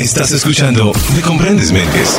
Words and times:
Estás 0.00 0.32
escuchando 0.32 0.92
Me 1.14 1.20
Comprendes 1.20 1.70
Méndez. 1.72 2.18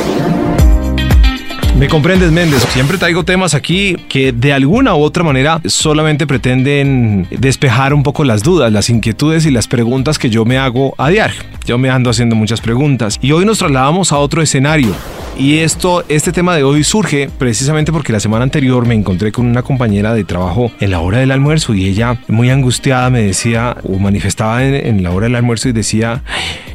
Me 1.76 1.88
comprendes, 1.88 2.30
Méndez. 2.30 2.62
Siempre 2.72 2.96
traigo 2.96 3.24
temas 3.24 3.54
aquí 3.54 3.96
que 4.08 4.30
de 4.30 4.52
alguna 4.52 4.94
u 4.94 5.02
otra 5.02 5.24
manera 5.24 5.60
solamente 5.64 6.28
pretenden 6.28 7.26
despejar 7.30 7.92
un 7.92 8.04
poco 8.04 8.22
las 8.22 8.44
dudas, 8.44 8.70
las 8.70 8.88
inquietudes 8.88 9.46
y 9.46 9.50
las 9.50 9.66
preguntas 9.66 10.16
que 10.20 10.30
yo 10.30 10.44
me 10.44 10.58
hago 10.58 10.94
a 10.96 11.08
diario. 11.10 11.42
Yo 11.64 11.76
me 11.76 11.90
ando 11.90 12.08
haciendo 12.08 12.36
muchas 12.36 12.60
preguntas 12.60 13.18
y 13.20 13.32
hoy 13.32 13.44
nos 13.44 13.58
trasladamos 13.58 14.12
a 14.12 14.18
otro 14.18 14.42
escenario. 14.42 14.94
Y 15.38 15.58
esto, 15.58 16.04
este 16.08 16.30
tema 16.30 16.54
de 16.54 16.62
hoy 16.62 16.84
surge 16.84 17.30
precisamente 17.38 17.90
porque 17.90 18.12
la 18.12 18.20
semana 18.20 18.44
anterior 18.44 18.86
me 18.86 18.94
encontré 18.94 19.32
con 19.32 19.46
una 19.46 19.62
compañera 19.62 20.12
de 20.12 20.24
trabajo 20.24 20.70
en 20.78 20.90
la 20.90 21.00
hora 21.00 21.18
del 21.18 21.30
almuerzo 21.30 21.74
y 21.74 21.86
ella 21.86 22.20
muy 22.28 22.50
angustiada 22.50 23.08
me 23.08 23.22
decía 23.22 23.76
o 23.82 23.98
manifestaba 23.98 24.62
en, 24.62 25.02
la 25.02 25.10
hora 25.10 25.24
del 25.24 25.36
almuerzo 25.36 25.70
y 25.70 25.72
decía, 25.72 26.22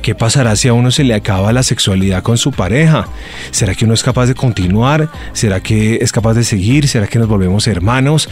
¿qué 0.02 0.16
pasará 0.16 0.56
si 0.56 0.68
a 0.68 0.74
uno 0.74 0.90
se 0.90 1.04
le 1.04 1.14
acaba 1.14 1.54
la 1.54 1.62
sexualidad 1.62 2.24
con 2.24 2.38
su 2.38 2.52
pareja? 2.52 3.08
¿Será 3.52 3.76
que 3.76 3.86
uno 3.86 3.94
es 3.94 4.02
capaz 4.02 4.26
de 4.26 4.34
continuar? 4.34 5.08
¿Será 5.34 5.60
que 5.62 6.00
es 6.02 6.12
capaz 6.12 6.34
de 6.34 6.44
seguir? 6.44 6.88
¿Será 6.88 7.06
que 7.06 7.20
nos 7.20 7.28
volvemos 7.28 7.68
hermanos? 7.68 8.28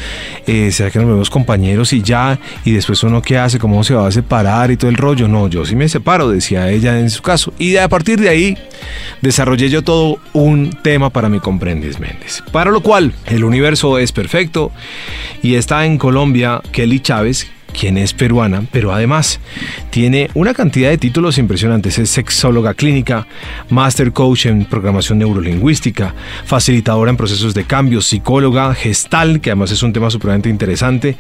Eh, 0.48 0.72
¿Será 0.72 0.90
que 0.90 0.98
nos 0.98 1.06
volvemos 1.06 1.30
compañeros 1.30 1.94
y 1.94 2.02
ya? 2.02 2.40
Y 2.66 2.72
después 2.72 3.04
uno 3.04 3.22
qué 3.22 3.38
hace, 3.38 3.60
cómo 3.60 3.84
se 3.84 3.94
va 3.94 4.08
a 4.08 4.12
separar 4.12 4.72
y 4.72 4.78
todo 4.78 4.90
el 4.90 4.98
rollo. 4.98 5.28
No, 5.28 5.48
yo 5.48 5.66
sí 5.66 5.76
me 5.76 5.88
separo, 5.88 6.30
decía 6.30 6.70
ella 6.72 7.00
en 7.00 7.12
su 7.12 7.22
caso. 7.22 7.54
Y 7.60 7.78
a 7.78 7.88
partir 7.88 8.20
de 8.20 8.30
ahí 8.30 8.58
desarrollé 9.22 9.70
yo 9.70 9.84
todo 9.84 10.15
un 10.34 10.72
tema 10.82 11.10
para 11.10 11.30
mi 11.30 11.40
comprendes 11.40 12.00
Méndez. 12.00 12.44
Para 12.52 12.72
lo 12.72 12.82
cual 12.82 13.14
el 13.26 13.44
universo 13.44 13.98
es 13.98 14.12
perfecto 14.12 14.72
y 15.42 15.56
está 15.56 15.86
en 15.86 15.98
Colombia 15.98 16.62
Kelly 16.72 17.00
Chávez, 17.00 17.52
quien 17.76 17.98
es 17.98 18.14
peruana, 18.14 18.64
pero 18.72 18.94
además 18.94 19.40
tiene 19.90 20.30
una 20.34 20.54
cantidad 20.54 20.90
de 20.90 20.98
títulos 20.98 21.38
impresionantes. 21.38 22.00
Es 22.00 22.10
sexóloga 22.10 22.74
clínica, 22.74 23.28
master 23.70 24.12
coach 24.12 24.48
en 24.48 24.66
programación 24.66 25.20
neurolingüística, 25.20 26.14
facilitadora 26.46 27.12
en 27.12 27.18
procesos 27.18 27.54
de 27.54 27.66
cambio, 27.66 28.02
psicóloga, 28.02 28.74
gestal, 28.74 29.42
que 29.42 29.52
además 29.52 29.72
es 29.72 29.84
un 29.84 29.94
tema 29.94 30.10
supremamente 30.10 30.50
interesante. 30.50 31.18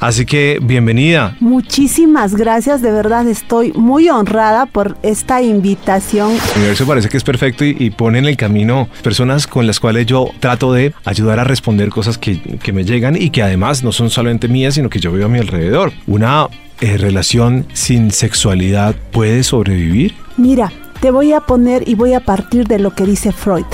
Así 0.00 0.24
que 0.24 0.58
bienvenida. 0.62 1.36
Muchísimas 1.40 2.34
gracias, 2.34 2.82
de 2.82 2.90
verdad 2.90 3.26
estoy 3.28 3.72
muy 3.72 4.08
honrada 4.08 4.66
por 4.66 4.96
esta 5.02 5.42
invitación. 5.42 6.32
El 6.32 6.58
universo 6.60 6.86
parece 6.86 7.08
que 7.08 7.16
es 7.16 7.24
perfecto 7.24 7.64
y, 7.64 7.76
y 7.78 7.90
pone 7.90 8.18
en 8.18 8.26
el 8.26 8.36
camino 8.36 8.88
personas 9.02 9.46
con 9.46 9.66
las 9.66 9.80
cuales 9.80 10.06
yo 10.06 10.30
trato 10.40 10.72
de 10.72 10.92
ayudar 11.04 11.38
a 11.38 11.44
responder 11.44 11.88
cosas 11.90 12.18
que, 12.18 12.40
que 12.40 12.72
me 12.72 12.84
llegan 12.84 13.20
y 13.20 13.30
que 13.30 13.42
además 13.42 13.82
no 13.82 13.92
son 13.92 14.10
solamente 14.10 14.48
mías, 14.48 14.74
sino 14.74 14.88
que 14.88 15.00
yo 15.00 15.12
veo 15.12 15.26
a 15.26 15.28
mi 15.28 15.38
alrededor. 15.38 15.92
Una 16.06 16.48
eh, 16.80 16.96
relación 16.98 17.66
sin 17.72 18.10
sexualidad 18.10 18.94
puede 19.12 19.42
sobrevivir? 19.42 20.14
Mira, 20.36 20.72
te 21.00 21.10
voy 21.10 21.32
a 21.32 21.40
poner 21.40 21.88
y 21.88 21.94
voy 21.94 22.14
a 22.14 22.20
partir 22.20 22.66
de 22.66 22.78
lo 22.78 22.94
que 22.94 23.04
dice 23.04 23.32
Freud. 23.32 23.66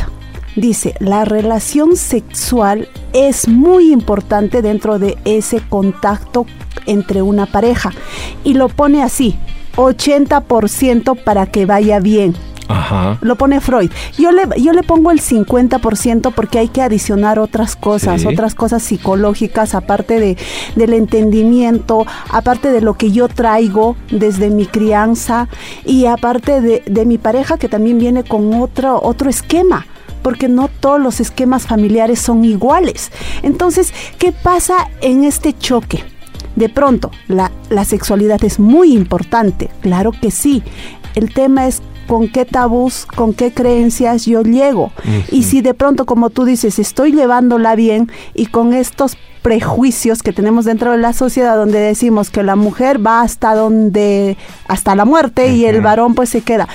Dice, 0.55 0.95
la 1.01 1.25
relación 1.25 1.97
sexual 1.97 2.89
es 3.13 3.49
muy 3.49 3.93
importante 3.93 4.61
dentro 4.61 4.99
de 4.99 5.17
ese 5.25 5.61
contacto 5.61 6.47
entre 6.87 7.23
una 7.23 7.47
pareja. 7.47 7.91
Y 8.45 8.55
lo 8.55 8.69
pone 8.69 9.03
así, 9.03 9.37
80% 9.77 11.23
para 11.25 11.47
que 11.47 11.67
vaya 11.67 12.01
bien. 12.01 12.35
Ajá. 12.69 13.19
Lo 13.21 13.37
pone 13.37 13.61
Freud. 13.61 13.91
Yo 14.19 14.31
le, 14.33 14.43
yo 14.61 14.73
le 14.73 14.83
pongo 14.83 15.11
el 15.11 15.21
50% 15.21 16.33
porque 16.35 16.59
hay 16.59 16.69
que 16.69 16.83
adicionar 16.83 17.39
otras 17.39 17.77
cosas, 17.77 18.23
Sí. 18.23 18.27
otras 18.29 18.55
cosas 18.55 18.83
psicológicas, 18.83 19.75
aparte 19.75 20.19
de, 20.21 20.37
del 20.77 20.93
entendimiento, 20.95 22.07
aparte 22.31 22.71
de 22.71 22.81
lo 22.81 22.95
que 22.95 23.11
yo 23.11 23.29
traigo 23.29 23.97
desde 24.11 24.51
mi 24.51 24.67
crianza 24.67 25.49
y 25.85 26.07
aparte 26.07 26.61
de, 26.61 26.83
de 26.87 27.05
mi 27.07 27.19
pareja 27.19 27.59
que 27.59 27.69
también 27.69 27.99
viene 27.99 28.25
con 28.25 28.55
otro, 28.55 29.01
otro 29.03 29.29
esquema 29.31 29.87
porque 30.23 30.49
no 30.49 30.69
todos 30.69 31.01
los 31.01 31.19
esquemas 31.21 31.67
familiares 31.67 32.21
son 32.21 32.45
iguales. 32.45 33.11
Entonces, 33.43 33.93
¿qué 34.19 34.31
pasa 34.31 34.89
en 35.01 35.25
este 35.25 35.53
choque? 35.53 36.05
De 36.55 36.69
pronto, 36.69 37.11
la, 37.27 37.51
la 37.71 37.85
sexualidad 37.85 38.45
es 38.45 38.61
muy 38.61 38.93
importante, 38.95 39.69
claro 39.81 40.13
que 40.13 40.31
sí. 40.31 40.63
El 41.17 41.35
tema 41.35 41.67
es 41.67 41.83
con 42.07 42.29
qué 42.29 42.45
tabús, 42.45 43.07
con 43.07 43.35
qué 43.35 43.53
creencias 43.53 44.27
yo 44.27 44.43
llego. 44.43 44.93
Y 45.31 45.45
si 45.45 45.61
de 45.61 45.75
pronto, 45.75 46.07
como 46.07 46.31
tú 46.31 46.45
dices, 46.45 46.79
estoy 46.79 47.13
llevándola 47.13 47.75
bien 47.75 48.11
y 48.35 48.47
con 48.47 48.75
estos 48.75 49.17
prejuicios 49.43 50.23
que 50.23 50.33
tenemos 50.33 50.65
dentro 50.65 50.93
de 50.93 50.99
la 50.99 51.13
sociedad 51.13 51.57
donde 51.57 51.81
decimos 51.81 52.31
que 52.31 52.45
la 52.45 52.57
mujer 52.57 53.05
va 53.05 53.23
hasta 53.23 53.55
donde 53.55 54.37
hasta 54.69 54.95
la 54.95 55.05
muerte 55.05 55.49
y 55.49 55.65
el 55.65 55.81
varón 55.81 56.15
pues 56.15 56.31
se 56.31 56.43
queda. 56.43 56.69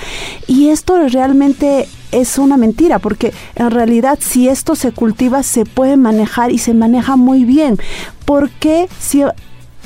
Y 0.46 0.68
esto 0.68 0.98
realmente 1.08 1.88
es 2.12 2.38
una 2.38 2.56
mentira 2.56 2.98
porque 2.98 3.32
en 3.54 3.70
realidad 3.70 4.18
si 4.20 4.48
esto 4.48 4.76
se 4.76 4.92
cultiva 4.92 5.42
se 5.42 5.64
puede 5.64 5.96
manejar 5.96 6.52
y 6.52 6.58
se 6.58 6.74
maneja 6.74 7.16
muy 7.16 7.44
bien. 7.44 7.78
Porque 8.24 8.88
si 8.98 9.24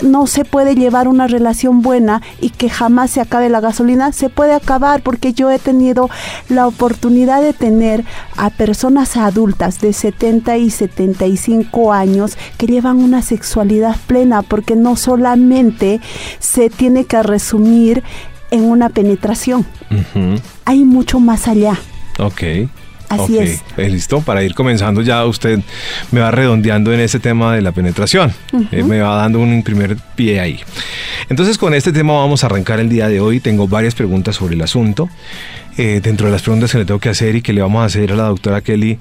no 0.02 0.26
se 0.26 0.44
puede 0.44 0.74
llevar 0.74 1.08
una 1.08 1.26
relación 1.26 1.82
buena 1.82 2.22
y 2.40 2.50
que 2.50 2.68
jamás 2.68 3.10
se 3.10 3.20
acabe 3.20 3.48
la 3.48 3.60
gasolina, 3.60 4.12
se 4.12 4.28
puede 4.28 4.54
acabar 4.54 5.02
porque 5.02 5.32
yo 5.32 5.50
he 5.50 5.58
tenido 5.58 6.10
la 6.48 6.66
oportunidad 6.66 7.42
de 7.42 7.52
tener 7.52 8.04
a 8.36 8.50
personas 8.50 9.16
adultas 9.16 9.80
de 9.80 9.92
70 9.92 10.56
y 10.58 10.70
75 10.70 11.92
años 11.92 12.36
que 12.58 12.66
llevan 12.66 12.98
una 12.98 13.22
sexualidad 13.22 13.96
plena 14.06 14.42
porque 14.42 14.76
no 14.76 14.96
solamente 14.96 16.00
se 16.38 16.70
tiene 16.70 17.04
que 17.04 17.22
resumir 17.22 18.02
en 18.50 18.64
una 18.64 18.90
penetración, 18.90 19.64
hay 20.66 20.84
mucho 20.84 21.20
más 21.20 21.48
allá. 21.48 21.78
Ok. 22.18 22.42
Así 23.12 23.36
Ok. 23.36 23.42
es. 23.42 23.62
Eh, 23.76 23.88
listo, 23.88 24.20
para 24.20 24.42
ir 24.42 24.54
comenzando 24.54 25.02
ya 25.02 25.24
usted 25.24 25.60
me 26.10 26.20
va 26.20 26.30
redondeando 26.30 26.92
en 26.92 27.00
ese 27.00 27.20
tema 27.20 27.54
de 27.54 27.62
la 27.62 27.72
penetración. 27.72 28.32
Eh, 28.70 28.82
me 28.82 29.00
va 29.00 29.16
dando 29.16 29.38
un 29.40 29.62
primer 29.62 29.96
pie 30.16 30.40
ahí. 30.40 30.60
Entonces 31.28 31.58
con 31.58 31.74
este 31.74 31.92
tema 31.92 32.14
vamos 32.14 32.42
a 32.42 32.46
arrancar 32.46 32.80
el 32.80 32.88
día 32.88 33.08
de 33.08 33.20
hoy. 33.20 33.40
Tengo 33.40 33.68
varias 33.68 33.94
preguntas 33.94 34.36
sobre 34.36 34.54
el 34.54 34.62
asunto. 34.62 35.08
Eh, 35.78 36.00
dentro 36.02 36.26
de 36.26 36.32
las 36.32 36.42
preguntas 36.42 36.70
que 36.72 36.78
le 36.78 36.84
tengo 36.84 37.00
que 37.00 37.08
hacer 37.08 37.34
y 37.36 37.40
que 37.42 37.52
le 37.54 37.62
vamos 37.62 37.82
a 37.82 37.86
hacer 37.86 38.12
a 38.12 38.16
la 38.16 38.24
doctora 38.24 38.60
Kelly 38.60 38.98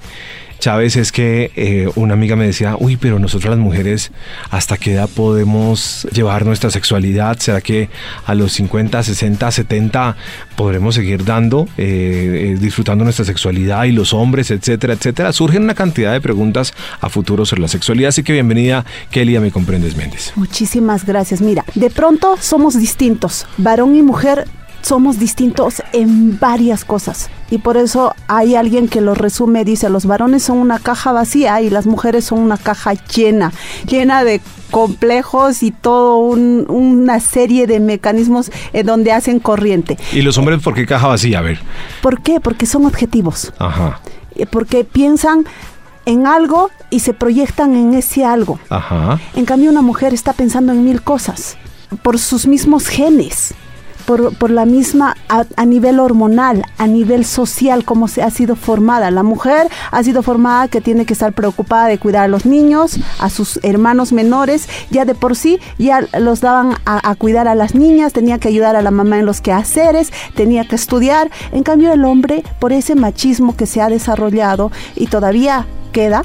Chávez 0.61 0.95
es 0.95 1.11
que 1.11 1.51
eh, 1.55 1.89
una 1.95 2.13
amiga 2.13 2.35
me 2.35 2.45
decía, 2.45 2.75
uy, 2.79 2.95
pero 2.95 3.17
nosotros 3.17 3.49
las 3.49 3.59
mujeres, 3.59 4.11
¿hasta 4.51 4.77
qué 4.77 4.93
edad 4.93 5.09
podemos 5.09 6.07
llevar 6.13 6.45
nuestra 6.45 6.69
sexualidad? 6.69 7.39
¿Será 7.39 7.61
que 7.61 7.89
a 8.27 8.35
los 8.35 8.53
50, 8.53 9.01
60, 9.01 9.51
70 9.51 10.15
podremos 10.55 10.93
seguir 10.93 11.25
dando, 11.25 11.67
eh, 11.77 12.53
eh, 12.53 12.57
disfrutando 12.61 13.03
nuestra 13.03 13.25
sexualidad 13.25 13.85
y 13.85 13.91
los 13.91 14.13
hombres, 14.13 14.51
etcétera, 14.51 14.93
etcétera? 14.93 15.33
Surgen 15.33 15.63
una 15.63 15.73
cantidad 15.73 16.13
de 16.13 16.21
preguntas 16.21 16.73
a 17.01 17.09
futuro 17.09 17.43
sobre 17.43 17.63
la 17.63 17.67
sexualidad, 17.67 18.09
así 18.09 18.21
que 18.21 18.33
bienvenida, 18.33 18.85
Kelly, 19.09 19.35
a 19.35 19.41
Me 19.41 19.49
Comprendes 19.49 19.97
Méndez. 19.97 20.31
Muchísimas 20.35 21.07
gracias. 21.07 21.41
Mira, 21.41 21.65
de 21.73 21.89
pronto 21.89 22.37
somos 22.39 22.79
distintos. 22.79 23.47
Varón 23.57 23.95
y 23.95 24.03
mujer 24.03 24.45
somos 24.81 25.19
distintos 25.19 25.81
en 25.93 26.39
varias 26.39 26.83
cosas. 26.85 27.29
Y 27.49 27.57
por 27.59 27.77
eso 27.77 28.13
hay 28.27 28.55
alguien 28.55 28.87
que 28.87 29.01
lo 29.01 29.13
resume, 29.13 29.63
dice, 29.65 29.89
los 29.89 30.05
varones 30.05 30.43
son 30.43 30.57
una 30.57 30.79
caja 30.79 31.11
vacía 31.11 31.61
y 31.61 31.69
las 31.69 31.85
mujeres 31.85 32.25
son 32.25 32.39
una 32.39 32.57
caja 32.57 32.93
llena, 32.93 33.51
llena 33.87 34.23
de 34.23 34.41
complejos 34.71 35.61
y 35.63 35.71
todo 35.71 36.17
un- 36.17 36.65
una 36.69 37.19
serie 37.19 37.67
de 37.67 37.79
mecanismos 37.79 38.51
en 38.73 38.85
donde 38.85 39.11
hacen 39.11 39.39
corriente. 39.39 39.97
¿Y 40.13 40.21
los 40.21 40.37
hombres 40.37 40.61
por 40.63 40.73
qué 40.73 40.85
caja 40.85 41.07
vacía? 41.07 41.39
A 41.39 41.41
ver. 41.41 41.59
¿Por 42.01 42.21
qué? 42.21 42.39
Porque 42.39 42.65
son 42.65 42.85
objetivos. 42.85 43.53
Ajá, 43.59 43.99
Eh, 44.35 44.45
Porque 44.45 44.85
piensan 44.85 45.45
en 46.05 46.25
algo 46.25 46.69
y 46.89 46.99
se 47.01 47.13
proyectan 47.13 47.75
en 47.75 47.93
ese 47.93 48.23
algo. 48.23 48.59
ajá. 48.69 49.19
En 49.35 49.43
cambio, 49.45 49.69
una 49.69 49.81
mujer 49.81 50.13
está 50.13 50.31
pensando 50.33 50.71
en 50.71 50.83
mil 50.85 51.01
cosas, 51.01 51.57
por 52.01 52.17
sus 52.17 52.47
mismos 52.47 52.87
genes, 52.87 53.53
por, 54.01 54.35
por 54.35 54.51
la 54.51 54.65
misma, 54.65 55.15
a, 55.29 55.65
nivel 55.65 55.99
hormonal, 55.99 56.63
a 56.77 56.87
nivel 56.87 57.25
social, 57.25 57.85
cómo 57.85 58.07
se 58.07 58.21
ha 58.21 58.29
sido 58.29 58.55
formada. 58.55 59.11
La 59.11 59.23
mujer 59.23 59.67
ha 59.91 60.03
sido 60.03 60.23
formada 60.23 60.67
que 60.67 60.81
tiene 60.81 61.05
que 61.05 61.13
estar 61.13 61.33
preocupada 61.33 61.87
de 61.87 61.97
cuidar 61.97 62.25
a 62.25 62.27
los 62.27 62.45
niños, 62.45 62.99
a 63.19 63.29
sus 63.29 63.59
hermanos 63.63 64.11
menores, 64.11 64.67
ya 64.89 65.05
de 65.05 65.15
por 65.15 65.35
sí, 65.35 65.59
ya 65.77 66.05
los 66.19 66.41
daban 66.41 66.75
a, 66.85 67.09
a 67.09 67.15
cuidar 67.15 67.47
a 67.47 67.55
las 67.55 67.75
niñas, 67.75 68.13
tenía 68.13 68.39
que 68.39 68.47
ayudar 68.47 68.75
a 68.75 68.81
la 68.81 68.91
mamá 68.91 69.19
en 69.19 69.25
los 69.25 69.41
quehaceres, 69.41 70.11
tenía 70.35 70.67
que 70.67 70.75
estudiar. 70.75 71.31
En 71.51 71.63
cambio, 71.63 71.93
el 71.93 72.05
hombre, 72.05 72.43
por 72.59 72.73
ese 72.73 72.95
machismo 72.95 73.55
que 73.55 73.65
se 73.65 73.81
ha 73.81 73.89
desarrollado 73.89 74.71
y 74.95 75.07
todavía 75.07 75.65
queda, 75.91 76.23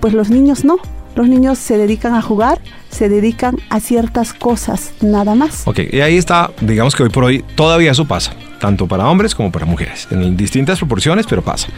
pues 0.00 0.14
los 0.14 0.30
niños 0.30 0.64
no. 0.64 0.76
Los 1.14 1.28
niños 1.28 1.58
se 1.58 1.76
dedican 1.76 2.14
a 2.14 2.22
jugar, 2.22 2.60
se 2.90 3.08
dedican 3.08 3.56
a 3.70 3.80
ciertas 3.80 4.32
cosas, 4.32 4.92
nada 5.00 5.34
más. 5.34 5.66
Ok, 5.66 5.80
y 5.92 6.00
ahí 6.00 6.16
está, 6.16 6.50
digamos 6.60 6.94
que 6.94 7.02
hoy 7.04 7.10
por 7.10 7.24
hoy 7.24 7.44
todavía 7.54 7.92
eso 7.92 8.06
pasa. 8.06 8.34
Tanto 8.58 8.86
para 8.86 9.08
hombres 9.08 9.34
como 9.34 9.50
para 9.50 9.66
mujeres, 9.66 10.08
en 10.10 10.36
distintas 10.36 10.78
proporciones, 10.78 11.26
pero 11.26 11.42
pasa. 11.42 11.68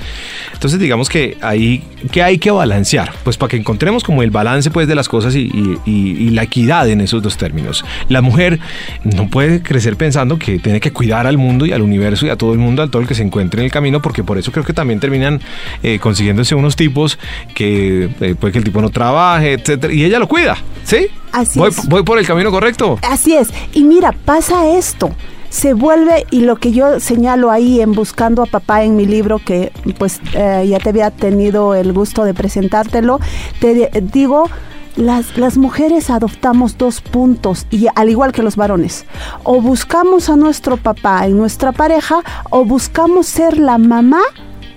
Entonces 0.52 0.78
digamos 0.78 1.08
que 1.08 1.36
ahí 1.40 1.82
que 2.10 2.22
hay 2.22 2.38
que 2.38 2.50
balancear, 2.50 3.12
pues 3.24 3.36
para 3.36 3.50
que 3.50 3.56
encontremos 3.56 4.02
como 4.02 4.22
el 4.22 4.30
balance 4.30 4.70
pues 4.70 4.88
de 4.88 4.94
las 4.94 5.08
cosas 5.08 5.34
y, 5.34 5.50
y, 5.84 6.30
la 6.30 6.44
equidad 6.44 6.88
en 6.88 7.00
esos 7.00 7.22
dos 7.22 7.36
términos. 7.36 7.84
La 8.08 8.20
mujer 8.20 8.60
no 9.02 9.28
puede 9.28 9.62
crecer 9.62 9.96
pensando 9.96 10.38
que 10.38 10.58
tiene 10.58 10.80
que 10.80 10.92
cuidar 10.92 11.26
al 11.26 11.38
mundo 11.38 11.66
y 11.66 11.72
al 11.72 11.82
universo 11.82 12.26
y 12.26 12.30
a 12.30 12.36
todo 12.36 12.52
el 12.52 12.58
mundo, 12.58 12.82
a 12.82 12.88
todo 12.88 13.02
el 13.02 13.08
que 13.08 13.14
se 13.14 13.22
encuentre 13.22 13.60
en 13.60 13.64
el 13.66 13.72
camino, 13.72 14.00
porque 14.00 14.22
por 14.22 14.38
eso 14.38 14.52
creo 14.52 14.64
que 14.64 14.72
también 14.72 15.00
terminan 15.00 15.40
eh, 15.82 15.98
consiguiéndose 15.98 16.54
unos 16.54 16.76
tipos 16.76 17.18
que 17.54 18.10
eh, 18.20 18.34
puede 18.38 18.52
que 18.52 18.58
el 18.58 18.64
tipo 18.64 18.80
no 18.80 18.90
trabaje, 18.90 19.54
etcétera, 19.54 19.92
y 19.92 20.04
ella 20.04 20.18
lo 20.18 20.28
cuida, 20.28 20.56
¿sí? 20.84 21.08
Así 21.32 21.58
voy, 21.58 21.70
es. 21.70 21.88
voy 21.88 22.02
por 22.02 22.18
el 22.18 22.26
camino 22.26 22.50
correcto. 22.50 22.98
Así 23.02 23.34
es. 23.34 23.50
Y 23.72 23.84
mira, 23.84 24.12
pasa 24.12 24.68
esto 24.76 25.10
se 25.50 25.74
vuelve, 25.74 26.26
y 26.30 26.40
lo 26.40 26.56
que 26.56 26.72
yo 26.72 27.00
señalo 27.00 27.50
ahí 27.50 27.80
en 27.80 27.92
Buscando 27.92 28.42
a 28.42 28.46
Papá 28.46 28.84
en 28.84 28.96
mi 28.96 29.04
libro, 29.04 29.38
que 29.38 29.72
pues 29.98 30.20
eh, 30.32 30.64
ya 30.66 30.78
te 30.78 30.88
había 30.88 31.10
tenido 31.10 31.74
el 31.74 31.92
gusto 31.92 32.24
de 32.24 32.32
presentártelo, 32.32 33.20
te 33.60 33.90
digo, 34.00 34.48
las, 34.96 35.36
las, 35.36 35.58
mujeres 35.58 36.08
adoptamos 36.08 36.78
dos 36.78 37.00
puntos, 37.00 37.66
y 37.70 37.88
al 37.94 38.08
igual 38.08 38.32
que 38.32 38.42
los 38.42 38.54
varones, 38.56 39.04
o 39.42 39.60
buscamos 39.60 40.30
a 40.30 40.36
nuestro 40.36 40.76
papá 40.76 41.26
en 41.26 41.36
nuestra 41.36 41.72
pareja, 41.72 42.22
o 42.50 42.64
buscamos 42.64 43.26
ser 43.26 43.58
la 43.58 43.76
mamá 43.76 44.22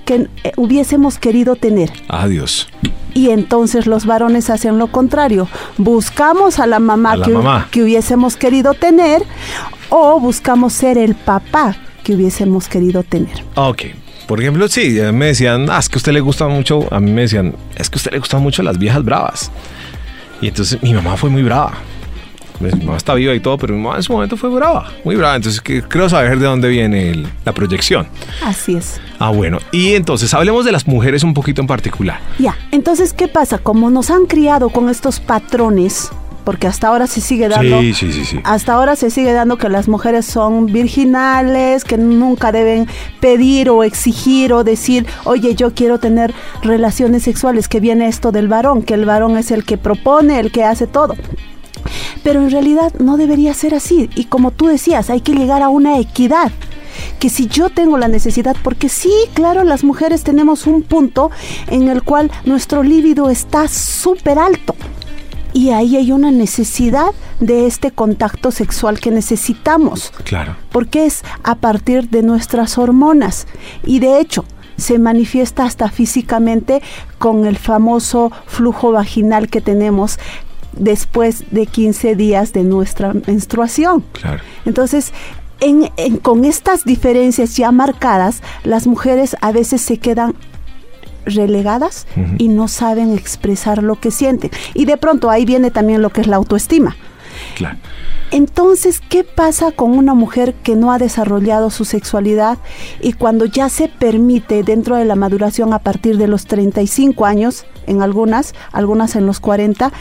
que 0.06 0.28
eh, 0.44 0.52
hubiésemos 0.58 1.20
querido 1.20 1.56
tener. 1.56 1.94
Adiós. 2.10 2.68
Y 3.14 3.30
entonces 3.30 3.86
los 3.86 4.08
varones 4.08 4.50
hacen 4.50 4.80
lo 4.80 4.88
contrario. 4.88 5.48
Buscamos 5.78 6.58
a 6.58 6.66
la 6.66 6.80
mamá, 6.80 7.22
que, 7.22 7.38
que 7.70 7.84
hubiésemos 7.84 8.36
querido 8.36 8.74
tener 8.74 9.24
o 9.96 10.20
buscamos 10.20 10.74
ser 10.74 10.98
el 10.98 11.14
papá 11.14 11.76
que 12.04 12.16
hubiésemos 12.16 12.68
querido 12.68 13.04
tener. 13.04 13.44
Ok. 13.54 13.84
Por 14.28 14.42
ejemplo, 14.42 14.68
sí, 14.68 15.00
me 15.14 15.28
decían, 15.28 15.70
ah, 15.70 15.78
es 15.78 15.88
que 15.88 15.98
a 15.98 16.00
usted 16.00 16.14
le 16.14 16.20
gusta 16.20 16.48
mucho, 16.48 16.92
a 16.92 17.00
mí 17.00 17.12
me 17.12 17.22
decían, 17.22 17.54
es 17.76 17.92
que 17.92 17.98
a 17.98 18.00
usted 18.00 18.12
le 18.12 18.18
gustan 18.18 18.42
mucho 18.42 18.64
las 18.64 18.80
viejas 18.80 19.04
bravas. 19.06 19.52
Y 20.42 20.48
entonces 20.48 20.82
mi 20.82 20.96
mamá 20.96 21.16
fue 21.16 21.30
muy 21.30 21.44
brava. 21.44 21.74
Mi 22.60 22.72
mamá 22.72 22.98
está 22.98 23.14
viva 23.14 23.36
y 23.36 23.40
todo, 23.40 23.58
pero 23.58 23.76
mi 23.76 23.82
mamá 23.82 23.98
en 23.98 24.04
su 24.04 24.14
momento 24.14 24.36
fue 24.36 24.50
brava, 24.50 24.90
muy 25.04 25.16
brava. 25.16 25.36
Entonces 25.36 25.62
creo 25.62 26.10
saber 26.10 26.40
de 26.40 26.46
dónde 26.46 26.70
viene 26.70 27.26
la 27.46 27.54
proyección. 27.54 28.08
Así 28.44 28.76
es. 28.76 29.00
Ah, 29.20 29.30
bueno. 29.30 29.60
Y 29.72 29.94
entonces 29.94 30.34
hablemos 30.34 30.66
de 30.66 30.72
las 30.72 30.88
mujeres 30.88 31.24
un 31.24 31.36
poquito 31.36 31.62
en 31.62 31.68
particular. 31.68 32.20
Ya, 32.40 32.58
entonces, 32.72 33.14
¿qué 33.14 33.28
pasa? 33.28 33.60
Como 33.60 33.92
nos 33.92 34.10
han 34.10 34.26
criado 34.26 34.70
con 34.70 34.90
estos 34.90 35.20
patrones 35.20 36.10
porque 36.44 36.68
hasta 36.68 36.88
ahora 36.88 37.08
se 37.08 37.22
sigue 37.22 37.48
dando. 37.48 37.80
Sí, 37.80 37.94
sí, 37.94 38.12
sí, 38.12 38.40
Hasta 38.44 38.74
ahora 38.74 38.96
se 38.96 39.10
sigue 39.10 39.34
dando 39.34 39.58
que 39.58 39.70
las 39.70 39.88
mujeres 39.88 40.26
son 40.26 40.68
virginales, 40.68 41.84
que 41.84 41.98
nunca 41.98 42.52
deben 42.52 42.88
pedir 43.20 43.70
o 43.70 43.84
exigir 43.84 44.54
o 44.54 44.64
decir, 44.64 45.06
oye, 45.24 45.56
yo 45.56 45.74
quiero 45.74 46.00
tener 46.00 46.34
relaciones 46.62 47.24
sexuales, 47.24 47.68
que 47.68 47.80
viene 47.80 48.08
esto 48.08 48.32
del 48.32 48.48
varón, 48.48 48.84
que 48.84 48.94
el 48.94 49.06
varón 49.06 49.38
es 49.38 49.52
el 49.52 49.64
que 49.64 49.78
propone, 49.78 50.40
el 50.40 50.52
que 50.52 50.64
hace 50.64 50.88
todo. 50.88 51.16
Pero 52.24 52.42
en 52.42 52.52
realidad 52.52 52.94
no 53.00 53.18
debería 53.18 53.54
ser 53.54 53.76
así. 53.76 54.10
Y 54.16 54.26
como 54.26 54.52
tú 54.52 54.68
decías, 54.68 55.10
hay 55.10 55.22
que 55.22 55.34
llegar 55.34 55.62
a 55.62 55.70
una 55.70 56.00
equidad 56.00 56.52
que 57.20 57.30
si 57.30 57.48
yo 57.48 57.70
tengo 57.70 57.98
la 57.98 58.08
necesidad, 58.08 58.56
porque 58.64 58.88
sí, 58.88 59.12
claro, 59.34 59.64
las 59.64 59.84
mujeres 59.84 60.24
tenemos 60.24 60.68
un 60.68 60.84
punto 60.84 61.32
en 61.68 61.88
el 61.88 62.04
cual 62.04 62.32
nuestro 62.46 62.84
líbido 62.84 63.30
está 63.30 63.68
súper 63.68 64.40
alto 64.40 64.76
y 65.54 65.70
ahí 65.70 65.96
hay 65.96 66.12
una 66.12 66.32
necesidad 66.32 67.12
de 67.40 67.68
este 67.68 67.92
contacto 67.92 68.52
sexual 68.52 69.00
que 69.00 69.12
necesitamos. 69.12 70.12
Claro. 70.24 70.56
Porque 70.72 71.06
es 71.06 71.24
a 71.44 71.56
partir 71.56 72.10
de 72.10 72.24
nuestras 72.24 72.78
hormonas. 72.78 73.48
Y 73.86 74.00
de 74.00 74.20
hecho, 74.20 74.46
se 74.78 74.98
manifiesta 74.98 75.66
hasta 75.66 75.90
físicamente 75.90 76.82
con 77.20 77.46
el 77.46 77.58
famoso 77.58 78.32
flujo 78.48 78.92
vaginal 78.92 79.48
que 79.48 79.62
tenemos 79.62 80.18
después 80.74 81.44
de 81.52 81.68
15 81.68 82.16
días 82.16 82.52
de 82.54 82.64
nuestra 82.64 83.14
menstruación. 83.14 84.04
Claro. 84.14 84.42
Entonces, 84.66 85.14
con 86.24 86.46
estas 86.46 86.84
diferencias 86.84 87.56
ya 87.56 87.72
marcadas, 87.72 88.42
las 88.64 88.88
mujeres 88.88 89.38
a 89.42 89.52
veces 89.52 89.82
se 89.82 89.98
quedan 89.98 90.34
relegadas 91.26 92.08
y 92.38 92.48
no 92.48 92.68
saben 92.68 93.14
expresar 93.14 93.84
lo 93.84 94.00
que 94.00 94.12
sienten. 94.12 94.52
Y 94.74 94.86
de 94.86 94.98
pronto 94.98 95.30
ahí 95.30 95.46
viene 95.46 95.72
también 95.72 96.02
lo 96.02 96.10
que 96.10 96.22
es 96.22 96.28
la 96.28 96.38
autoestima. 96.38 96.96
Entonces, 98.32 99.00
¿qué 99.00 99.24
pasa 99.24 99.72
con 99.72 99.92
una 99.92 100.16
mujer 100.16 100.56
que 100.64 100.76
no 100.76 100.92
ha 100.92 100.98
desarrollado 100.98 101.70
su 101.70 101.86
sexualidad 101.86 102.58
y 103.00 103.14
cuando 103.14 103.46
ya 103.46 103.70
se 103.70 103.90
permite 103.90 104.64
dentro 104.64 104.96
de 104.96 105.06
la 105.06 105.16
maduración 105.16 105.72
a 105.74 105.80
partir 105.80 106.18
de 106.18 106.28
los 106.28 106.46
35 106.46 107.26
años, 107.28 107.66
en 107.86 108.02
algunas, 108.02 108.56
algunas 108.72 109.16
en 109.16 109.28
los 109.28 109.40
40, 109.40 109.92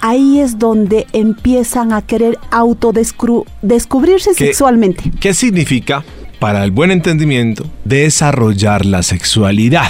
ahí 0.00 0.40
es 0.40 0.58
donde 0.58 1.06
empiezan 1.12 1.92
a 1.92 2.02
querer 2.02 2.38
autodescubrirse 2.50 4.34
sexualmente. 4.34 5.12
¿Qué 5.20 5.32
significa, 5.32 6.04
para 6.40 6.64
el 6.64 6.72
buen 6.72 6.90
entendimiento, 6.90 7.64
desarrollar 7.84 8.86
la 8.86 9.04
sexualidad? 9.04 9.88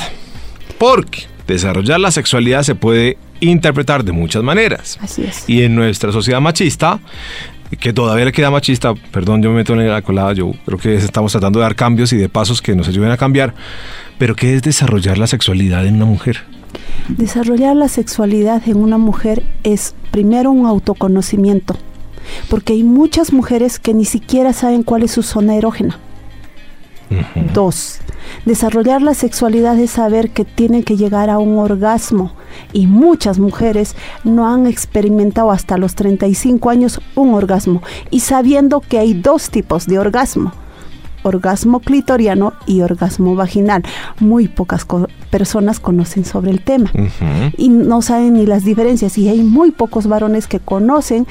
Porque 0.79 1.27
desarrollar 1.47 1.99
la 2.01 2.11
sexualidad 2.11 2.63
se 2.63 2.75
puede 2.75 3.19
interpretar 3.41 4.05
de 4.05 4.13
muchas 4.13 4.43
maneras. 4.43 4.99
Así 5.01 5.23
es. 5.23 5.49
Y 5.49 5.63
en 5.63 5.75
nuestra 5.75 6.13
sociedad 6.13 6.41
machista, 6.41 7.01
que 7.81 7.93
todavía 7.93 8.25
le 8.25 8.33
queda 8.33 8.51
machista, 8.51 8.95
perdón, 8.95 9.43
yo 9.43 9.51
me 9.51 9.57
meto 9.57 9.75
en 9.75 9.89
la 9.89 10.03
colada, 10.03 10.33
yo 10.33 10.53
creo 10.65 10.79
que 10.79 10.95
estamos 10.95 11.33
tratando 11.33 11.59
de 11.59 11.65
dar 11.65 11.75
cambios 11.75 12.13
y 12.13 12.17
de 12.17 12.29
pasos 12.29 12.63
que 12.63 12.75
nos 12.75 12.89
ayuden 12.89 13.11
a 13.11 13.17
cambiar, 13.17 13.55
pero 14.19 14.35
¿qué 14.35 14.55
es 14.55 14.63
desarrollar 14.63 15.19
la 15.19 15.27
sexualidad 15.27 15.87
en 15.87 15.97
una 15.97 16.07
mujer? 16.07 16.45
Desarrollar 17.09 17.77
la 17.77 17.89
sexualidad 17.89 18.63
en 18.67 18.77
una 18.77 18.99
mujer 18.99 19.43
es 19.65 19.95
primero 20.11 20.51
un 20.51 20.67
autoconocimiento, 20.67 21.77
porque 22.49 22.73
hay 22.73 22.85
muchas 22.85 23.33
mujeres 23.33 23.79
que 23.79 23.95
ni 23.95 24.05
siquiera 24.05 24.53
saben 24.53 24.83
cuál 24.83 25.03
es 25.03 25.13
su 25.13 25.23
zona 25.23 25.55
erógena. 25.57 25.99
Dos, 27.55 28.01
desarrollar 28.45 29.03
la 29.03 29.15
sexualidad 29.15 29.79
es 29.79 29.93
saber 29.93 30.31
que 30.31 30.45
tienen 30.45 30.83
que 30.83 30.97
llegar 30.97 31.31
a 31.31 31.39
un 31.39 31.59
orgasmo. 31.59 32.33
Y 32.73 32.87
muchas 32.87 33.39
mujeres 33.39 33.95
no 34.25 34.53
han 34.53 34.67
experimentado 34.67 35.51
hasta 35.51 35.79
los 35.79 35.95
35 35.95 36.71
años 36.71 37.01
un 37.15 37.35
orgasmo. 37.35 37.83
Y 38.11 38.21
sabiendo 38.21 38.81
que 38.81 38.99
hay 38.99 39.15
dos 39.15 39.51
tipos 39.51 39.87
de 39.87 39.99
orgasmo 39.99 40.53
orgasmo 41.23 41.81
clitoriano 41.81 42.53
y 42.67 42.81
orgasmo 42.81 43.35
vaginal. 43.35 43.83
Muy 44.21 44.49
pocas 44.49 44.87
personas 45.31 45.81
conocen 45.81 46.25
sobre 46.25 46.51
el 46.51 46.61
tema. 46.61 46.91
Y 47.57 47.69
no 47.69 48.03
saben 48.03 48.35
ni 48.35 48.47
las 48.47 48.65
diferencias. 48.65 49.19
Y 49.19 49.29
hay 49.29 49.43
muy 49.43 49.71
pocos 49.71 50.07
varones 50.07 50.47
que 50.47 50.61
conocen 50.61 51.27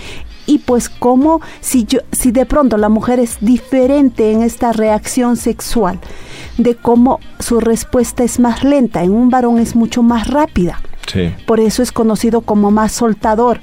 y 0.47 0.59
pues 0.59 0.89
como 0.89 1.41
si 1.59 1.85
yo 1.85 1.99
si 2.11 2.31
de 2.31 2.47
pronto 2.47 2.77
la 2.77 2.89
mujer 2.89 3.19
es 3.19 3.37
diferente 3.41 4.31
en 4.31 4.41
esta 4.41 4.71
reacción 4.71 5.37
sexual 5.37 5.99
de 6.57 6.75
cómo 6.75 7.19
su 7.39 7.59
respuesta 7.59 8.23
es 8.23 8.39
más 8.39 8.63
lenta 8.63 9.03
en 9.03 9.11
un 9.11 9.29
varón 9.29 9.59
es 9.59 9.75
mucho 9.75 10.01
más 10.01 10.27
rápida. 10.27 10.81
Por 11.45 11.61
eso 11.61 11.81
es 11.81 11.93
conocido 11.93 12.41
como 12.41 12.69
más 12.69 12.91
soltador 12.91 13.61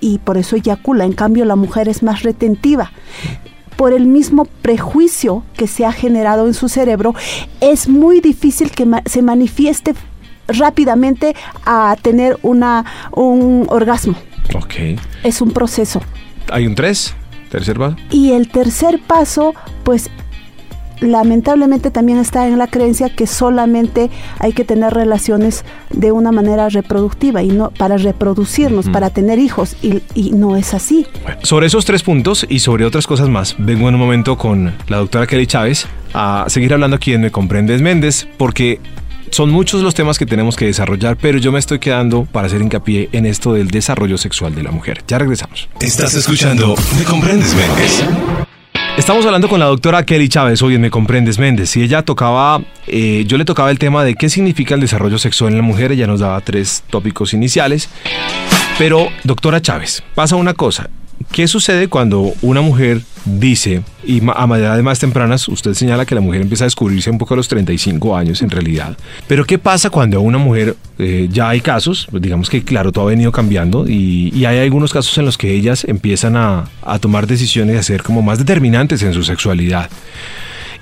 y 0.00 0.18
por 0.18 0.38
eso 0.38 0.56
eyacula. 0.56 1.04
En 1.04 1.12
cambio 1.12 1.44
la 1.44 1.54
mujer 1.54 1.88
es 1.88 2.02
más 2.02 2.22
retentiva. 2.22 2.92
Por 3.76 3.92
el 3.92 4.06
mismo 4.06 4.46
prejuicio 4.62 5.42
que 5.56 5.66
se 5.66 5.84
ha 5.84 5.92
generado 5.92 6.46
en 6.46 6.54
su 6.54 6.68
cerebro 6.68 7.14
es 7.60 7.88
muy 7.88 8.20
difícil 8.20 8.70
que 8.70 8.86
se 9.04 9.22
manifieste 9.22 9.94
rápidamente 10.48 11.36
a 11.66 11.94
tener 12.00 12.38
una 12.42 12.86
un 13.12 13.66
orgasmo 13.68 14.14
Ok. 14.54 14.74
Es 15.22 15.40
un 15.40 15.50
proceso. 15.52 16.00
¿Hay 16.50 16.66
un 16.66 16.74
tres? 16.74 17.14
¿Tercer 17.50 17.78
paso? 17.78 17.96
Y 18.10 18.32
el 18.32 18.48
tercer 18.48 19.00
paso, 19.06 19.54
pues 19.84 20.10
lamentablemente 21.00 21.90
también 21.90 22.18
está 22.18 22.46
en 22.48 22.58
la 22.58 22.66
creencia 22.66 23.08
que 23.08 23.26
solamente 23.26 24.10
hay 24.38 24.52
que 24.52 24.64
tener 24.64 24.92
relaciones 24.92 25.64
de 25.90 26.12
una 26.12 26.32
manera 26.32 26.68
reproductiva 26.68 27.42
y 27.42 27.48
no 27.48 27.70
para 27.70 27.96
reproducirnos, 27.96 28.88
para 28.88 29.10
tener 29.10 29.38
hijos 29.38 29.76
y, 29.82 30.02
y 30.14 30.32
no 30.32 30.56
es 30.56 30.74
así. 30.74 31.06
sobre 31.42 31.66
esos 31.66 31.84
tres 31.84 32.02
puntos 32.02 32.46
y 32.48 32.58
sobre 32.58 32.84
otras 32.84 33.06
cosas 33.06 33.28
más, 33.28 33.54
vengo 33.58 33.88
en 33.88 33.94
un 33.94 34.00
momento 34.00 34.36
con 34.36 34.74
la 34.88 34.98
doctora 34.98 35.26
Kelly 35.26 35.46
Chávez 35.46 35.86
a 36.14 36.46
seguir 36.48 36.72
hablando 36.72 36.96
aquí 36.96 37.12
en 37.12 37.20
Me 37.20 37.30
Comprendes 37.30 37.80
Méndez 37.80 38.26
porque 38.36 38.80
son 39.30 39.50
muchos 39.50 39.82
los 39.82 39.94
temas 39.94 40.18
que 40.18 40.26
tenemos 40.26 40.56
que 40.56 40.66
desarrollar, 40.66 41.16
pero 41.16 41.38
yo 41.38 41.52
me 41.52 41.58
estoy 41.58 41.78
quedando 41.78 42.24
para 42.24 42.46
hacer 42.46 42.60
hincapié 42.60 43.08
en 43.12 43.26
esto 43.26 43.52
del 43.52 43.68
desarrollo 43.68 44.18
sexual 44.18 44.54
de 44.54 44.62
la 44.62 44.70
mujer. 44.70 45.02
Ya 45.06 45.18
regresamos. 45.18 45.68
Estás 45.80 46.14
escuchando 46.14 46.74
Me 46.96 47.04
Comprendes 47.04 47.54
Méndez. 47.54 48.04
Estamos 48.98 49.24
hablando 49.24 49.48
con 49.48 49.60
la 49.60 49.66
doctora 49.66 50.04
Kelly 50.04 50.28
Chávez 50.28 50.60
hoy 50.60 50.74
en 50.74 50.80
Me 50.80 50.90
Comprendes 50.90 51.38
Méndez 51.38 51.76
y 51.76 51.82
ella 51.82 52.02
tocaba, 52.02 52.60
eh, 52.88 53.24
yo 53.28 53.38
le 53.38 53.44
tocaba 53.44 53.70
el 53.70 53.78
tema 53.78 54.02
de 54.02 54.16
qué 54.16 54.28
significa 54.28 54.74
el 54.74 54.80
desarrollo 54.80 55.18
sexual 55.18 55.52
en 55.52 55.58
la 55.58 55.62
mujer, 55.62 55.92
ella 55.92 56.08
nos 56.08 56.18
daba 56.18 56.40
tres 56.40 56.82
tópicos 56.90 57.32
iniciales, 57.32 57.88
pero 58.76 59.08
doctora 59.22 59.62
Chávez, 59.62 60.02
pasa 60.16 60.34
una 60.34 60.52
cosa, 60.52 60.90
¿qué 61.32 61.48
sucede 61.48 61.88
cuando 61.88 62.32
una 62.42 62.60
mujer 62.60 63.02
dice, 63.24 63.82
y 64.04 64.22
a 64.26 64.44
edades 64.58 64.82
más 64.82 64.98
tempranas, 64.98 65.48
usted 65.48 65.74
señala 65.74 66.06
que 66.06 66.14
la 66.14 66.20
mujer 66.20 66.40
empieza 66.40 66.64
a 66.64 66.66
descubrirse 66.66 67.10
un 67.10 67.18
poco 67.18 67.34
a 67.34 67.36
los 67.36 67.48
35 67.48 68.16
años 68.16 68.42
en 68.42 68.50
realidad, 68.50 68.96
pero 69.26 69.44
¿qué 69.44 69.58
pasa 69.58 69.90
cuando 69.90 70.18
a 70.18 70.20
una 70.20 70.38
mujer, 70.38 70.76
eh, 70.98 71.28
ya 71.30 71.50
hay 71.50 71.60
casos, 71.60 72.06
pues 72.10 72.22
digamos 72.22 72.48
que 72.48 72.62
claro, 72.62 72.92
todo 72.92 73.06
ha 73.06 73.10
venido 73.10 73.32
cambiando 73.32 73.86
y, 73.88 74.44
hay 74.48 74.58
algunos 74.60 74.92
casos 74.92 75.18
en 75.18 75.26
los 75.26 75.36
que 75.36 75.52
ellas 75.52 75.84
empiezan 75.84 76.34
a 76.36 76.64
tomar 77.00 77.26
decisiones 77.26 77.76
y 77.76 77.78
a 77.78 77.82
ser 77.82 78.02
como 78.02 78.22
más 78.22 78.38
determinantes 78.38 79.02
en 79.02 79.12
su 79.12 79.22
sexualidad? 79.22 79.90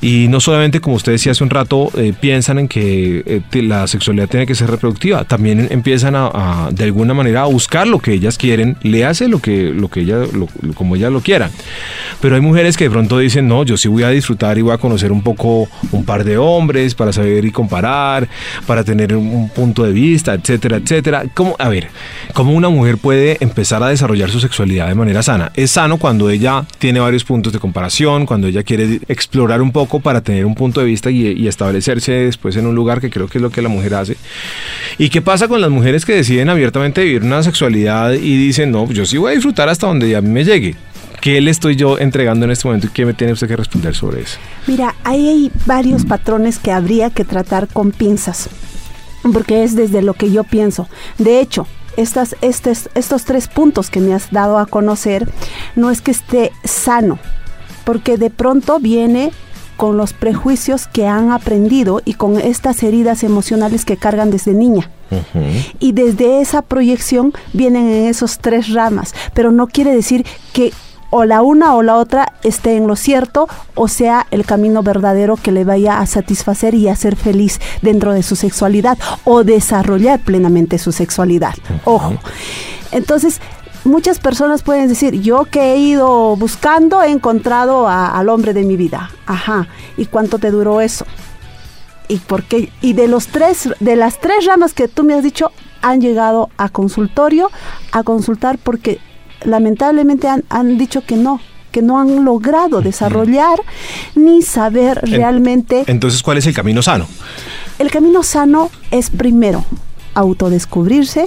Y 0.00 0.29
no 0.29 0.41
solamente, 0.41 0.81
como 0.81 0.97
usted 0.97 1.12
decía 1.12 1.33
hace 1.33 1.43
un 1.43 1.50
rato, 1.50 1.91
eh, 1.97 2.12
piensan 2.19 2.59
en 2.59 2.69
que 2.69 3.23
eh, 3.26 3.62
la 3.62 3.87
sexualidad 3.87 4.29
tiene 4.29 4.47
que 4.47 4.55
ser 4.55 4.71
reproductiva, 4.71 5.25
también 5.25 5.69
empiezan 5.71 6.15
a, 6.17 6.69
de 6.71 6.85
alguna 6.85 7.15
manera 7.15 7.43
a 7.43 7.47
buscar 7.47 7.87
lo 7.87 7.99
que 7.99 8.12
ellas 8.12 8.37
quieren, 8.37 8.76
le 8.83 9.05
hace 9.05 9.29
lo 9.29 9.41
que, 9.41 9.73
lo 9.73 9.88
que 9.88 10.00
ella, 10.00 10.19
como 10.75 10.97
ellas 10.97 11.11
lo 11.11 11.21
quieran. 11.21 11.50
Pero 12.21 12.35
hay 12.35 12.41
mujeres 12.41 12.76
que 12.76 12.85
de 12.85 12.91
pronto 12.91 13.19
dicen, 13.19 13.49
no, 13.49 13.65
yo 13.65 13.76
sí 13.76 13.88
voy 13.88 14.03
a 14.03 14.11
disfrutar 14.11 14.59
y 14.59 14.62
voy 14.62 14.73
a 14.73 14.79
conocer 14.79 15.12
un 15.12 15.23
poco 15.23 15.69
un 15.93 16.05
par 16.05 16.25
de 16.25 16.37
hombres 16.37 16.95
para 16.95 17.12
saber 17.12 17.45
y 17.45 17.50
comparar, 17.50 18.29
para 18.67 18.85
tener 18.85 19.17
un 19.17 19.49
punto 19.49 19.83
de 19.83 19.93
vista, 19.93 20.35
etcétera, 20.35 20.76
etcétera. 20.76 21.25
¿Cómo, 21.35 21.57
a 21.59 21.69
ver, 21.69 21.88
¿cómo 22.35 22.53
una 22.53 22.69
mujer 22.69 22.99
puede 22.99 23.38
empezar 23.41 23.83
a 23.83 23.88
desarrollar 23.88 24.31
su 24.31 24.41
sexualidad 24.41 24.88
de 24.88 24.95
manera 24.95 25.23
sana? 25.23 25.50
Es 25.55 25.73
sano 25.73 25.97
cuando 25.97 26.29
ella 26.29 26.65
tiene 26.79 27.00
varios 27.00 27.25
puntos 27.25 27.53
de 27.53 27.59
comparación, 27.59 28.26
cuando 28.26 28.47
ella 28.47 28.62
quiere 28.62 29.00
explorar 29.09 29.62
un 29.62 29.73
poco 29.73 29.86
para 29.87 30.21
tener 30.21 30.45
un 30.47 30.55
punto 30.55 30.81
de 30.81 30.87
vista 30.87 31.11
y, 31.11 31.47
establecerse 31.47 32.12
después 32.12 32.57
en 32.57 32.66
un 32.66 32.75
lugar 32.75 33.00
que 33.00 33.11
creo 33.11 33.28
que 33.28 33.38
es 33.38 33.43
lo 33.43 33.50
que 33.50 33.62
la 33.62 33.69
mujer 33.69 33.95
hace. 33.95 34.16
¿Y 34.99 35.09
qué 35.09 35.23
pasa 35.23 35.49
con 35.49 35.61
las 35.61 35.71
mujeres 35.71 36.05
que 36.05 36.14
deciden 36.14 36.49
abiertamente 36.49 37.02
vivir 37.02 37.23
una 37.23 37.43
sexualidad 37.43 38.12
y 38.12 38.37
dicen, 38.37 38.71
no, 38.71 38.90
yo 38.90 39.07
sí 39.07 39.16
voy 39.16 39.33
a 39.33 39.35
disfrutar 39.35 39.69
hasta 39.69 39.87
donde 39.87 40.14
a 40.16 40.21
mí 40.21 40.28
me 40.28 40.45
llegue? 40.45 40.75
¿Qué 41.21 41.40
le 41.40 41.50
estoy 41.50 41.76
yo 41.76 41.99
entregando 41.99 42.45
en 42.45 42.52
este 42.52 42.69
momento 42.69 42.87
y 42.87 42.90
qué 42.90 43.05
me 43.05 43.14
tiene 43.14 43.33
usted 43.33 43.49
que 43.49 43.57
responder 43.57 43.95
sobre 43.95 44.23
eso? 44.23 44.38
Mira, 44.66 44.95
ahí 45.02 45.28
hay 45.28 45.52
varios 45.64 46.05
patrones 46.05 46.59
que 46.59 46.73
habría 46.73 47.11
que 47.11 47.25
tratar 47.25 47.69
con 47.69 47.90
pinzas, 47.90 48.49
porque 49.33 49.64
es 49.64 49.75
desde 49.75 50.02
lo 50.02 50.14
que 50.14 50.31
yo 50.31 50.45
pienso. 50.45 50.88
De 51.19 51.40
hecho, 51.40 51.66
estas, 51.97 52.37
estos, 52.43 52.90
estos 52.95 53.25
tres 53.25 53.49
puntos 53.49 53.90
que 53.90 54.00
me 54.00 54.14
has 54.14 54.31
dado 54.31 54.59
a 54.59 54.66
conocer, 54.66 55.28
no 55.75 55.90
es 55.90 56.00
que 56.00 56.11
esté 56.11 56.52
sano, 56.64 57.19
porque 57.85 58.19
de 58.19 58.31
pronto 58.31 58.78
viene 58.78 59.33
con 59.76 59.97
los 59.97 60.12
prejuicios 60.12 60.87
que 60.87 61.06
han 61.06 61.30
aprendido 61.30 62.00
y 62.04 62.14
con 62.14 62.40
estas 62.40 62.83
heridas 62.83 63.23
emocionales 63.23 63.85
que 63.85 63.97
cargan 63.97 64.30
desde 64.30 64.52
niña. 64.52 64.90
Y 65.78 65.92
desde 65.92 66.40
esa 66.40 66.62
proyección 66.62 67.33
vienen 67.52 67.88
en 67.88 68.06
esos 68.06 68.38
tres 68.38 68.73
ramas, 68.73 69.14
pero 69.35 69.52
no 69.52 69.68
quiere 69.68 69.95
decir 69.95 70.26
que 70.52 70.73
o 71.11 71.25
la 71.25 71.42
una 71.42 71.75
o 71.76 71.83
la 71.83 71.97
otra 71.97 72.33
esté 72.42 72.76
en 72.76 72.88
lo 72.88 72.97
cierto 72.97 73.49
o 73.76 73.87
sea 73.87 74.26
el 74.33 74.45
camino 74.45 74.83
verdadero 74.83 75.37
que 75.37 75.52
le 75.52 75.62
vaya 75.62 76.00
a 76.00 76.06
satisfacer 76.06 76.75
y 76.75 76.88
a 76.88 76.97
ser 76.97 77.14
feliz 77.14 77.61
dentro 77.80 78.12
de 78.12 78.25
su 78.25 78.35
sexualidad 78.35 78.99
o 79.23 79.45
desarrollar 79.45 80.18
plenamente 80.18 80.78
su 80.78 80.90
sexualidad. 80.90 81.54
Ojo. 81.85 82.14
Entonces, 82.92 83.40
muchas 83.87 84.19
personas 84.19 84.62
pueden 84.62 84.88
decir, 84.88 85.21
yo 85.21 85.45
que 85.45 85.73
he 85.73 85.78
ido 85.78 86.37
buscando, 86.37 87.02
he 87.02 87.11
encontrado 87.11 87.88
al 87.88 88.28
hombre 88.28 88.52
de 88.52 88.62
mi 88.62 88.76
vida. 88.76 89.11
Ajá. 89.26 89.69
¿Y 89.97 90.07
cuánto 90.07 90.38
te 90.38 90.50
duró 90.50 90.81
eso? 90.81 91.07
¿Y 92.09 92.19
por 92.19 92.45
qué? 92.45 92.71
Y 92.81 92.93
de 92.93 93.09
los 93.09 93.28
tres, 93.28 93.71
de 93.81 93.97
las 93.97 94.21
tres 94.21 94.45
ramas 94.47 94.75
que 94.75 94.88
tú 94.88 95.05
me 95.05 95.14
has 95.14 95.23
dicho, 95.23 95.50
han 95.83 96.00
llegado 96.00 96.50
a 96.57 96.69
consultorio 96.69 97.50
a 97.93 98.02
consultar 98.02 98.59
porque 98.59 98.99
lamentablemente 99.43 100.28
han, 100.28 100.45
han 100.49 100.78
dicho 100.78 101.05
que 101.05 101.16
no, 101.16 101.40
que 101.71 101.83
no 101.83 102.00
han 102.00 102.25
logrado 102.25 102.81
desarrollar 102.81 103.61
ni 104.14 104.43
saber 104.43 105.00
realmente. 105.02 105.85
Entonces, 105.87 106.23
¿cuál 106.23 106.38
es 106.38 106.47
el 106.47 106.55
camino 106.55 106.83
sano? 106.83 107.07
El 107.78 107.90
camino 107.90 108.23
sano 108.23 108.71
es 108.90 109.11
primero 109.11 109.64
autodescubrirse, 110.17 111.27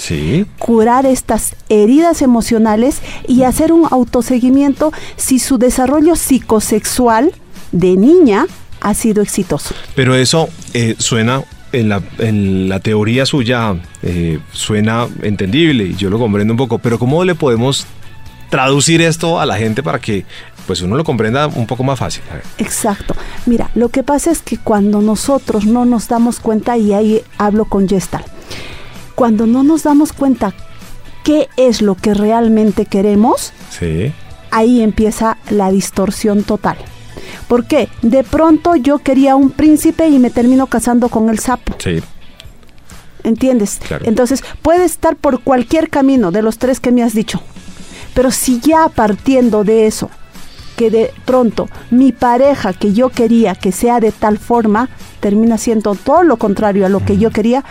curar 0.58 1.06
estas 1.06 1.56
heridas 1.70 2.22
emocionales 2.22 3.02
y 3.28 3.44
hacer 3.44 3.72
un 3.72 3.88
autoseguimiento 3.90 4.92
si 5.16 5.40
su 5.40 5.58
desarrollo 5.58 6.16
psicosexual 6.16 7.32
de 7.72 7.96
niña 7.96 8.48
ha 8.82 8.94
sido 8.94 9.22
exitoso. 9.22 9.76
Pero 9.96 10.16
eso 10.16 10.50
eh, 10.74 10.96
suena 10.98 11.44
en 11.72 11.90
la, 11.90 12.02
en 12.18 12.68
la, 12.68 12.80
teoría 12.80 13.28
suya 13.28 13.76
eh, 14.02 14.40
suena 14.52 15.08
entendible 15.22 15.84
y 15.84 15.96
yo 15.96 16.10
lo 16.10 16.18
comprendo 16.18 16.52
un 16.54 16.58
poco, 16.58 16.80
pero 16.80 16.98
¿cómo 16.98 17.24
le 17.24 17.36
podemos 17.36 17.86
traducir 18.50 19.02
esto 19.02 19.40
a 19.40 19.46
la 19.46 19.58
gente 19.58 19.84
para 19.84 20.00
que 20.00 20.26
pues 20.66 20.82
uno 20.82 20.96
lo 20.96 21.04
comprenda 21.04 21.46
un 21.46 21.68
poco 21.68 21.84
más 21.84 22.00
fácil? 22.00 22.24
Exacto. 22.58 23.14
Mira, 23.46 23.70
lo 23.76 23.90
que 23.90 24.02
pasa 24.02 24.32
es 24.32 24.42
que 24.42 24.58
cuando 24.58 25.02
nosotros 25.02 25.66
no 25.66 25.86
nos 25.86 26.08
damos 26.08 26.40
cuenta, 26.40 26.76
y 26.78 26.94
ahí 26.94 27.22
hablo 27.38 27.66
con 27.66 27.88
Gestalt, 27.88 28.39
cuando 29.20 29.48
no 29.48 29.64
nos 29.64 29.84
damos 29.84 30.14
cuenta 30.14 30.54
qué 31.26 31.50
es 31.58 31.82
lo 31.82 31.96
que 31.96 32.14
realmente 32.14 32.86
queremos, 32.86 33.52
ahí 34.50 34.82
empieza 34.82 35.38
la 35.50 35.72
distorsión 35.72 36.44
total. 36.44 36.78
¿Por 37.50 37.66
qué? 37.66 37.90
De 38.02 38.24
pronto 38.24 38.78
yo 38.78 39.00
quería 39.00 39.36
un 39.36 39.52
príncipe 39.52 40.08
y 40.08 40.20
me 40.20 40.30
termino 40.30 40.68
casando 40.68 41.10
con 41.10 41.28
el 41.28 41.40
sapo. 41.40 41.76
Sí. 41.80 42.02
¿Entiendes? 43.26 43.82
Entonces 44.04 44.42
puede 44.62 44.86
estar 44.86 45.18
por 45.18 45.42
cualquier 45.42 45.90
camino 45.90 46.32
de 46.32 46.42
los 46.42 46.58
tres 46.58 46.80
que 46.80 46.94
me 46.94 47.04
has 47.04 47.14
dicho. 47.14 47.42
Pero 48.14 48.32
si 48.32 48.62
ya 48.62 48.88
partiendo 48.88 49.66
de 49.66 49.86
eso, 49.86 50.10
que 50.78 50.90
de 50.90 51.12
pronto 51.26 51.68
mi 51.92 52.14
pareja 52.14 52.72
que 52.72 52.94
yo 52.94 53.10
quería 53.10 53.54
que 53.56 53.74
sea 53.74 54.00
de 54.00 54.14
tal 54.14 54.40
forma, 54.40 54.88
termina 55.20 55.58
siendo 55.58 55.96
todo 55.96 56.24
lo 56.24 56.38
contrario 56.38 56.86
a 56.86 56.90
lo 56.90 57.04
que 57.04 57.18
yo 57.18 57.32
quería, 57.32 57.66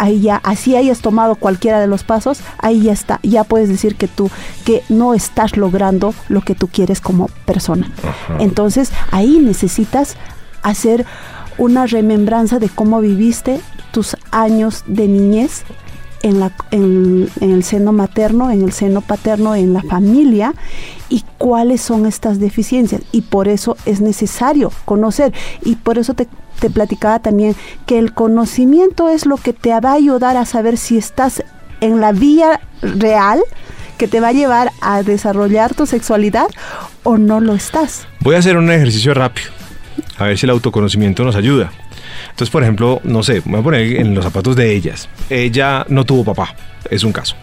ahí 0.00 0.22
ya, 0.22 0.36
así 0.42 0.76
hayas 0.76 1.00
tomado 1.00 1.34
cualquiera 1.34 1.78
de 1.78 1.86
los 1.86 2.04
pasos, 2.04 2.40
ahí 2.58 2.82
ya 2.82 2.92
está, 2.92 3.20
ya 3.22 3.44
puedes 3.44 3.68
decir 3.68 3.96
que 3.96 4.08
tú, 4.08 4.30
que 4.64 4.82
no 4.88 5.12
estás 5.12 5.58
logrando 5.58 6.14
lo 6.28 6.40
que 6.40 6.54
tú 6.54 6.68
quieres 6.68 7.02
como 7.02 7.28
persona. 7.44 7.90
Entonces, 8.38 8.92
ahí 9.10 9.38
necesitas 9.38 10.16
hacer 10.62 11.04
una 11.58 11.86
remembranza 11.86 12.58
de 12.58 12.70
cómo 12.70 13.02
viviste 13.02 13.60
tus 13.92 14.16
años 14.30 14.84
de 14.86 15.06
niñez 15.06 15.64
en, 16.22 16.40
la, 16.40 16.52
en, 16.70 17.28
el 17.42 17.62
seno 17.62 17.92
materno, 17.92 18.50
en 18.50 18.62
el 18.62 18.72
seno 18.72 19.02
paterno, 19.02 19.54
en 19.54 19.74
la 19.74 19.82
familia 19.82 20.54
y 21.10 21.24
cuáles 21.36 21.82
son 21.82 22.06
estas 22.06 22.40
deficiencias. 22.40 23.02
Y 23.12 23.22
por 23.22 23.48
eso 23.48 23.76
es 23.84 24.00
necesario 24.00 24.72
conocer. 24.86 25.34
Y 25.62 25.76
por 25.76 25.98
eso 25.98 26.14
te, 26.14 26.26
te 26.60 26.70
platicaba 26.70 27.18
también 27.18 27.56
que 27.86 27.98
el 27.98 28.12
conocimiento 28.12 29.08
es 29.08 29.26
lo 29.26 29.36
que 29.36 29.52
te 29.52 29.70
va 29.80 29.90
a 29.90 29.94
ayudar 29.94 30.36
a 30.36 30.44
saber 30.44 30.76
si 30.76 30.96
estás 30.96 31.42
en 31.80 32.00
la 32.00 32.12
vía 32.12 32.60
real 32.82 33.40
que 33.98 34.06
te 34.08 34.20
va 34.20 34.28
a 34.28 34.32
llevar 34.32 34.70
a 34.80 35.02
desarrollar 35.02 35.74
tu 35.74 35.86
sexualidad 35.86 36.46
o 37.02 37.18
no 37.18 37.40
lo 37.40 37.54
estás. 37.54 38.06
Voy 38.20 38.34
a 38.34 38.38
hacer 38.38 38.56
un 38.56 38.70
ejercicio 38.70 39.12
rápido, 39.12 39.50
a 40.16 40.24
ver 40.24 40.38
si 40.38 40.46
el 40.46 40.50
autoconocimiento 40.50 41.24
nos 41.24 41.36
ayuda. 41.36 41.72
Entonces, 42.30 42.50
por 42.50 42.62
ejemplo, 42.62 43.00
no 43.04 43.22
sé, 43.22 43.42
me 43.44 43.52
voy 43.52 43.60
a 43.60 43.62
poner 43.62 43.96
en 44.00 44.14
los 44.14 44.24
zapatos 44.24 44.56
de 44.56 44.74
ellas. 44.74 45.08
Ella 45.28 45.84
no 45.88 46.04
tuvo 46.04 46.24
papá, 46.24 46.54
es 46.88 47.04
un 47.04 47.12
caso. 47.12 47.36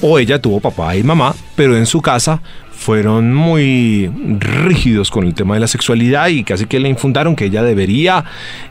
O 0.00 0.18
ella 0.18 0.40
tuvo 0.40 0.60
papá 0.60 0.96
y 0.96 1.02
mamá, 1.02 1.34
pero 1.54 1.76
en 1.76 1.86
su 1.86 2.00
casa 2.00 2.40
fueron 2.82 3.32
muy 3.32 4.10
rígidos 4.40 5.10
con 5.10 5.24
el 5.24 5.34
tema 5.34 5.54
de 5.54 5.60
la 5.60 5.68
sexualidad 5.68 6.28
y 6.28 6.44
casi 6.44 6.66
que 6.66 6.80
le 6.80 6.88
infundaron 6.88 7.36
que 7.36 7.46
ella 7.46 7.62
debería 7.62 8.24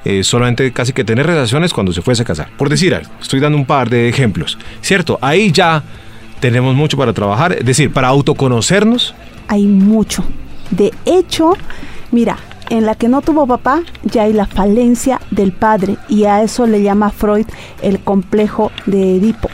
eh, 0.04 0.24
solamente 0.24 0.72
casi 0.74 0.94
que 0.94 1.04
tener 1.04 1.26
relaciones 1.26 1.74
cuando 1.74 1.94
se 1.94 2.02
fuese 2.02 2.24
a 2.24 2.26
casar. 2.26 2.50
Por 2.58 2.70
decir 2.70 2.94
algo, 2.94 3.10
estoy 3.22 3.40
dando 3.40 3.58
un 3.58 3.66
par 3.66 3.90
de 3.90 4.10
ejemplos. 4.10 4.58
¿Cierto? 4.82 5.18
Ahí 5.22 5.52
ya 5.52 5.84
tenemos 6.42 6.76
mucho 6.76 6.98
para 6.98 7.14
trabajar, 7.14 7.54
es 7.54 7.66
decir, 7.66 7.92
para 7.92 8.10
autoconocernos. 8.10 9.16
Hay 9.48 9.66
mucho. 9.66 10.24
De 10.72 10.92
hecho, 11.06 11.54
mira, 12.12 12.38
en 12.70 12.86
la 12.86 12.96
que 12.96 13.10
no 13.10 13.22
tuvo 13.22 13.46
papá, 13.48 13.82
ya 14.04 14.24
hay 14.24 14.34
la 14.34 14.46
falencia 14.46 15.20
del 15.30 15.52
padre 15.52 15.98
y 16.08 16.24
a 16.24 16.42
eso 16.42 16.66
le 16.68 16.82
llama 16.82 17.12
Freud 17.12 17.46
el 17.82 18.00
complejo 18.00 18.72
de 18.86 19.18
Edipo. 19.18 19.50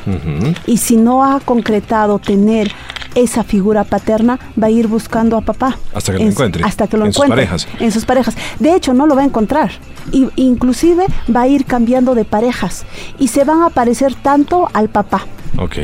Y 0.65 0.77
si 0.77 0.97
no 0.97 1.23
ha 1.23 1.39
concretado 1.39 2.19
tener 2.19 2.71
esa 3.17 3.43
figura 3.43 3.83
paterna, 3.83 4.39
va 4.61 4.67
a 4.67 4.69
ir 4.69 4.87
buscando 4.87 5.37
a 5.37 5.41
papá. 5.41 5.77
Hasta 5.93 6.13
que 6.13 6.19
lo 6.19 6.29
encuentre. 6.29 6.63
Hasta 6.63 6.87
que 6.87 6.97
lo 6.97 7.05
en 7.05 7.11
encuentre. 7.11 7.47
Sus 7.47 7.65
parejas. 7.65 7.81
En 7.81 7.91
sus 7.91 8.05
parejas. 8.05 8.37
De 8.59 8.75
hecho, 8.75 8.93
no 8.93 9.07
lo 9.07 9.15
va 9.15 9.21
a 9.21 9.25
encontrar. 9.25 9.71
Y, 10.11 10.27
inclusive 10.35 11.05
va 11.33 11.41
a 11.41 11.47
ir 11.47 11.65
cambiando 11.65 12.15
de 12.15 12.25
parejas. 12.25 12.85
Y 13.19 13.27
se 13.27 13.43
van 13.43 13.63
a 13.63 13.69
parecer 13.69 14.15
tanto 14.15 14.69
al 14.73 14.89
papá. 14.89 15.25
Ok, 15.57 15.77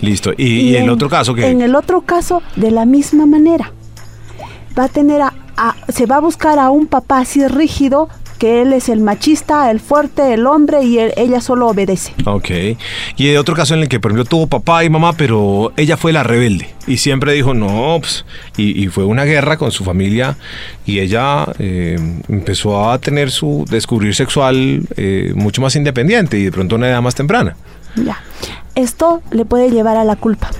listo. 0.00 0.32
¿Y, 0.36 0.76
en, 0.76 0.84
el 0.84 0.90
otro 0.90 1.08
caso 1.08 1.34
qué? 1.34 1.48
En 1.48 1.60
el 1.60 1.74
otro 1.74 2.00
caso, 2.00 2.42
de 2.56 2.70
la 2.70 2.86
misma 2.86 3.26
manera. 3.26 3.72
Va 4.78 4.84
a 4.84 4.88
tener 4.88 5.22
a 5.22 5.32
se 5.88 6.06
va 6.06 6.16
a 6.16 6.20
buscar 6.20 6.58
a 6.58 6.70
un 6.70 6.86
papá 6.86 7.18
así 7.18 7.46
rígido, 7.46 8.08
que 8.38 8.62
él 8.62 8.72
es 8.72 8.88
el 8.88 9.00
machista, 9.00 9.70
el 9.70 9.80
fuerte, 9.80 10.32
el 10.32 10.46
hombre 10.46 10.82
y 10.84 10.98
él- 10.98 11.12
ella 11.16 11.40
solo 11.40 11.66
obedece. 11.68 12.14
Ok. 12.24 12.50
Y 13.16 13.26
de 13.26 13.38
otro 13.38 13.54
caso 13.54 13.74
en 13.74 13.80
el 13.80 13.88
que, 13.88 13.98
por 14.00 14.12
ejemplo, 14.12 14.24
tuvo 14.24 14.46
papá 14.46 14.84
y 14.84 14.90
mamá, 14.90 15.12
pero 15.14 15.72
ella 15.76 15.96
fue 15.96 16.12
la 16.12 16.22
rebelde. 16.22 16.70
Y 16.86 16.96
siempre 16.98 17.32
dijo, 17.32 17.52
no, 17.52 17.98
pues, 18.00 18.24
y, 18.56 18.82
y 18.82 18.88
fue 18.88 19.04
una 19.04 19.24
guerra 19.24 19.56
con 19.56 19.72
su 19.72 19.84
familia. 19.84 20.36
Y 20.86 21.00
ella 21.00 21.46
eh, 21.58 21.98
empezó 22.28 22.90
a 22.90 22.98
tener 22.98 23.30
su 23.30 23.64
descubrir 23.68 24.14
sexual 24.14 24.82
eh, 24.96 25.32
mucho 25.34 25.60
más 25.60 25.76
independiente 25.76 26.38
y 26.38 26.44
de 26.44 26.52
pronto 26.52 26.76
una 26.76 26.88
edad 26.88 27.02
más 27.02 27.14
temprana. 27.14 27.56
Ya. 27.96 28.18
Esto 28.74 29.22
le 29.32 29.44
puede 29.44 29.70
llevar 29.70 29.96
a 29.96 30.04
la 30.04 30.14
culpa. 30.16 30.50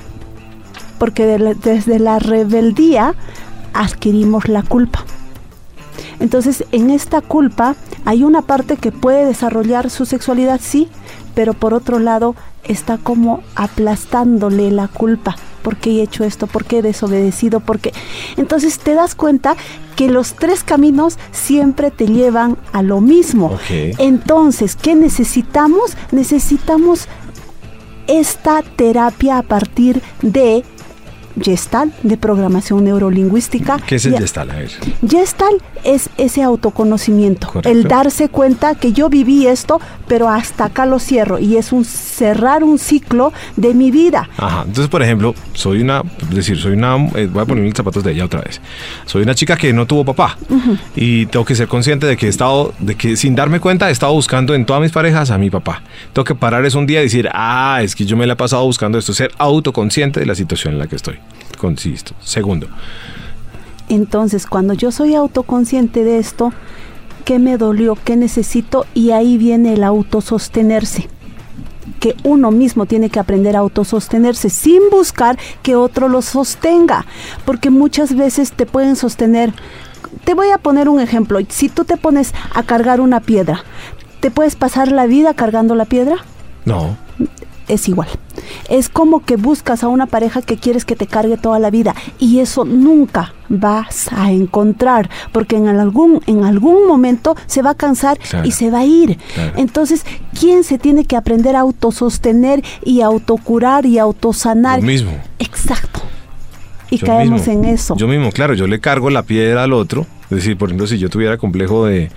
Porque 0.98 1.26
de 1.26 1.54
desde 1.54 2.00
la 2.00 2.18
rebeldía 2.18 3.14
adquirimos 3.72 4.48
la 4.48 4.62
culpa. 4.64 5.04
Entonces, 6.20 6.64
en 6.72 6.90
esta 6.90 7.20
culpa 7.20 7.76
hay 8.04 8.24
una 8.24 8.42
parte 8.42 8.76
que 8.76 8.92
puede 8.92 9.24
desarrollar 9.26 9.90
su 9.90 10.04
sexualidad, 10.04 10.60
sí, 10.62 10.88
pero 11.34 11.54
por 11.54 11.74
otro 11.74 11.98
lado 11.98 12.34
está 12.64 12.98
como 12.98 13.42
aplastándole 13.54 14.70
la 14.70 14.88
culpa. 14.88 15.36
¿Por 15.62 15.76
qué 15.76 15.90
he 15.90 16.02
hecho 16.02 16.24
esto? 16.24 16.46
¿Por 16.46 16.64
qué 16.64 16.78
he 16.78 16.82
desobedecido? 16.82 17.60
¿Por 17.60 17.78
qué? 17.78 17.92
Entonces 18.36 18.78
te 18.78 18.94
das 18.94 19.14
cuenta 19.14 19.56
que 19.96 20.08
los 20.08 20.34
tres 20.34 20.64
caminos 20.64 21.18
siempre 21.32 21.90
te 21.90 22.06
llevan 22.06 22.56
a 22.72 22.82
lo 22.82 23.00
mismo. 23.00 23.58
Entonces, 23.68 24.76
¿qué 24.76 24.94
necesitamos? 24.94 25.96
Necesitamos 26.12 27.08
esta 28.06 28.62
terapia 28.62 29.38
a 29.38 29.42
partir 29.42 30.02
de 30.22 30.64
Gestalt, 31.42 31.94
de 32.02 32.16
programación 32.16 32.84
neurolingüística. 32.84 33.78
¿Qué 33.86 33.96
es 33.96 34.06
el 34.06 34.18
gestal? 34.18 34.50
A 34.50 34.56
ver. 34.56 34.70
Gestalt 35.08 35.62
es 35.84 36.10
ese 36.18 36.42
autoconocimiento, 36.42 37.46
Correcto. 37.46 37.68
el 37.68 37.84
darse 37.84 38.28
cuenta 38.28 38.74
que 38.74 38.92
yo 38.92 39.08
viví 39.08 39.46
esto, 39.46 39.80
pero 40.06 40.28
hasta 40.28 40.66
acá 40.66 40.86
lo 40.86 40.98
cierro 40.98 41.38
y 41.38 41.56
es 41.56 41.72
un 41.72 41.84
cerrar 41.84 42.64
un 42.64 42.78
ciclo 42.78 43.32
de 43.56 43.74
mi 43.74 43.90
vida. 43.90 44.28
Ajá. 44.36 44.62
Entonces, 44.66 44.88
por 44.88 45.02
ejemplo, 45.02 45.34
soy 45.52 45.80
una, 45.80 46.02
es 46.22 46.34
decir, 46.34 46.58
soy 46.58 46.72
una, 46.72 46.96
eh, 47.14 47.28
voy 47.30 47.42
a 47.42 47.46
poner 47.46 47.64
los 47.64 47.74
zapatos 47.74 48.02
de 48.02 48.12
ella 48.12 48.24
otra 48.24 48.40
vez. 48.40 48.60
Soy 49.06 49.22
una 49.22 49.34
chica 49.34 49.56
que 49.56 49.72
no 49.72 49.86
tuvo 49.86 50.04
papá 50.04 50.36
y 50.96 51.26
tengo 51.26 51.44
que 51.44 51.54
ser 51.54 51.68
consciente 51.68 52.06
de 52.06 52.16
que 52.16 52.26
he 52.26 52.28
estado, 52.28 52.74
de 52.78 52.94
que 52.94 53.16
sin 53.16 53.34
darme 53.34 53.60
cuenta 53.60 53.88
he 53.88 53.92
estado 53.92 54.12
buscando 54.12 54.54
en 54.54 54.66
todas 54.66 54.82
mis 54.82 54.92
parejas 54.92 55.30
a 55.30 55.38
mi 55.38 55.50
papá. 55.50 55.82
Tengo 56.12 56.24
que 56.24 56.34
parar 56.34 56.64
es 56.64 56.74
un 56.74 56.86
día 56.86 57.00
y 57.00 57.04
decir, 57.04 57.28
ah, 57.32 57.80
es 57.82 57.94
que 57.94 58.04
yo 58.04 58.16
me 58.16 58.26
la 58.26 58.34
he 58.34 58.36
pasado 58.36 58.64
buscando 58.64 58.98
esto, 58.98 59.12
ser 59.12 59.30
autoconsciente 59.38 60.20
de 60.20 60.26
la 60.26 60.34
situación 60.34 60.74
en 60.74 60.78
la 60.78 60.86
que 60.86 60.96
estoy. 60.96 61.18
Consisto. 61.58 62.14
Segundo, 62.22 62.68
Entonces, 63.88 64.46
cuando 64.46 64.74
yo 64.74 64.92
soy 64.92 65.14
autoconsciente 65.14 66.04
de 66.04 66.18
esto, 66.18 66.52
¿qué 67.24 67.38
me 67.38 67.58
dolió? 67.58 67.96
¿Qué 68.04 68.16
necesito? 68.16 68.86
Y 68.94 69.10
ahí 69.10 69.38
viene 69.38 69.74
el 69.74 69.82
autosostenerse. 69.82 71.08
Que 72.00 72.14
uno 72.22 72.50
mismo 72.50 72.86
tiene 72.86 73.10
que 73.10 73.18
aprender 73.18 73.56
a 73.56 73.60
autosostenerse 73.60 74.50
sin 74.50 74.82
buscar 74.90 75.38
que 75.62 75.74
otro 75.74 76.08
lo 76.08 76.22
sostenga. 76.22 77.06
Porque 77.44 77.70
muchas 77.70 78.14
veces 78.14 78.52
te 78.52 78.66
pueden 78.66 78.94
sostener. 78.94 79.52
Te 80.24 80.34
voy 80.34 80.50
a 80.50 80.58
poner 80.58 80.88
un 80.88 81.00
ejemplo. 81.00 81.40
Si 81.48 81.68
tú 81.68 81.84
te 81.84 81.96
pones 81.96 82.34
a 82.54 82.62
cargar 82.62 83.00
una 83.00 83.20
piedra, 83.20 83.64
¿te 84.20 84.30
puedes 84.30 84.54
pasar 84.54 84.92
la 84.92 85.06
vida 85.06 85.34
cargando 85.34 85.74
la 85.74 85.86
piedra? 85.86 86.16
no. 86.64 86.96
Es 87.68 87.88
igual. 87.88 88.08
Es 88.68 88.88
como 88.88 89.24
que 89.24 89.36
buscas 89.36 89.82
a 89.84 89.88
una 89.88 90.06
pareja 90.06 90.42
que 90.42 90.56
quieres 90.56 90.84
que 90.84 90.96
te 90.96 91.06
cargue 91.06 91.36
toda 91.36 91.58
la 91.58 91.70
vida 91.70 91.94
y 92.18 92.38
eso 92.40 92.64
nunca 92.64 93.34
vas 93.48 94.08
a 94.12 94.30
encontrar 94.32 95.08
porque 95.32 95.56
en 95.56 95.68
algún 95.68 96.20
en 96.26 96.44
algún 96.44 96.86
momento 96.86 97.34
se 97.46 97.62
va 97.62 97.70
a 97.70 97.74
cansar 97.74 98.18
Claro. 98.18 98.46
y 98.46 98.52
se 98.52 98.70
va 98.70 98.80
a 98.80 98.84
ir. 98.84 99.18
Claro. 99.34 99.52
Entonces, 99.56 100.04
¿quién 100.38 100.64
se 100.64 100.78
tiene 100.78 101.04
que 101.04 101.16
aprender 101.16 101.56
a 101.56 101.60
autosostener 101.60 102.62
y 102.84 103.00
autocurar 103.00 103.86
y 103.86 103.98
autosanar? 103.98 104.80
Yo 104.80 104.86
mismo. 104.86 105.12
Exacto. 105.38 106.00
Y 106.90 106.96
Yo 106.98 107.06
caemos 107.06 107.46
mismo. 107.46 107.64
en 107.64 107.74
eso. 107.74 107.96
Yo 107.96 108.08
mismo, 108.08 108.30
claro, 108.32 108.54
yo 108.54 108.66
le 108.66 108.80
cargo 108.80 109.10
la 109.10 109.22
piedra 109.22 109.64
al 109.64 109.72
otro. 109.74 110.06
Es 110.30 110.36
decir, 110.38 110.56
por 110.56 110.68
ejemplo, 110.68 110.86
si 110.86 110.98
yo 110.98 111.10
tuviera 111.10 111.36
complejo 111.38 111.84
de, 111.86 112.10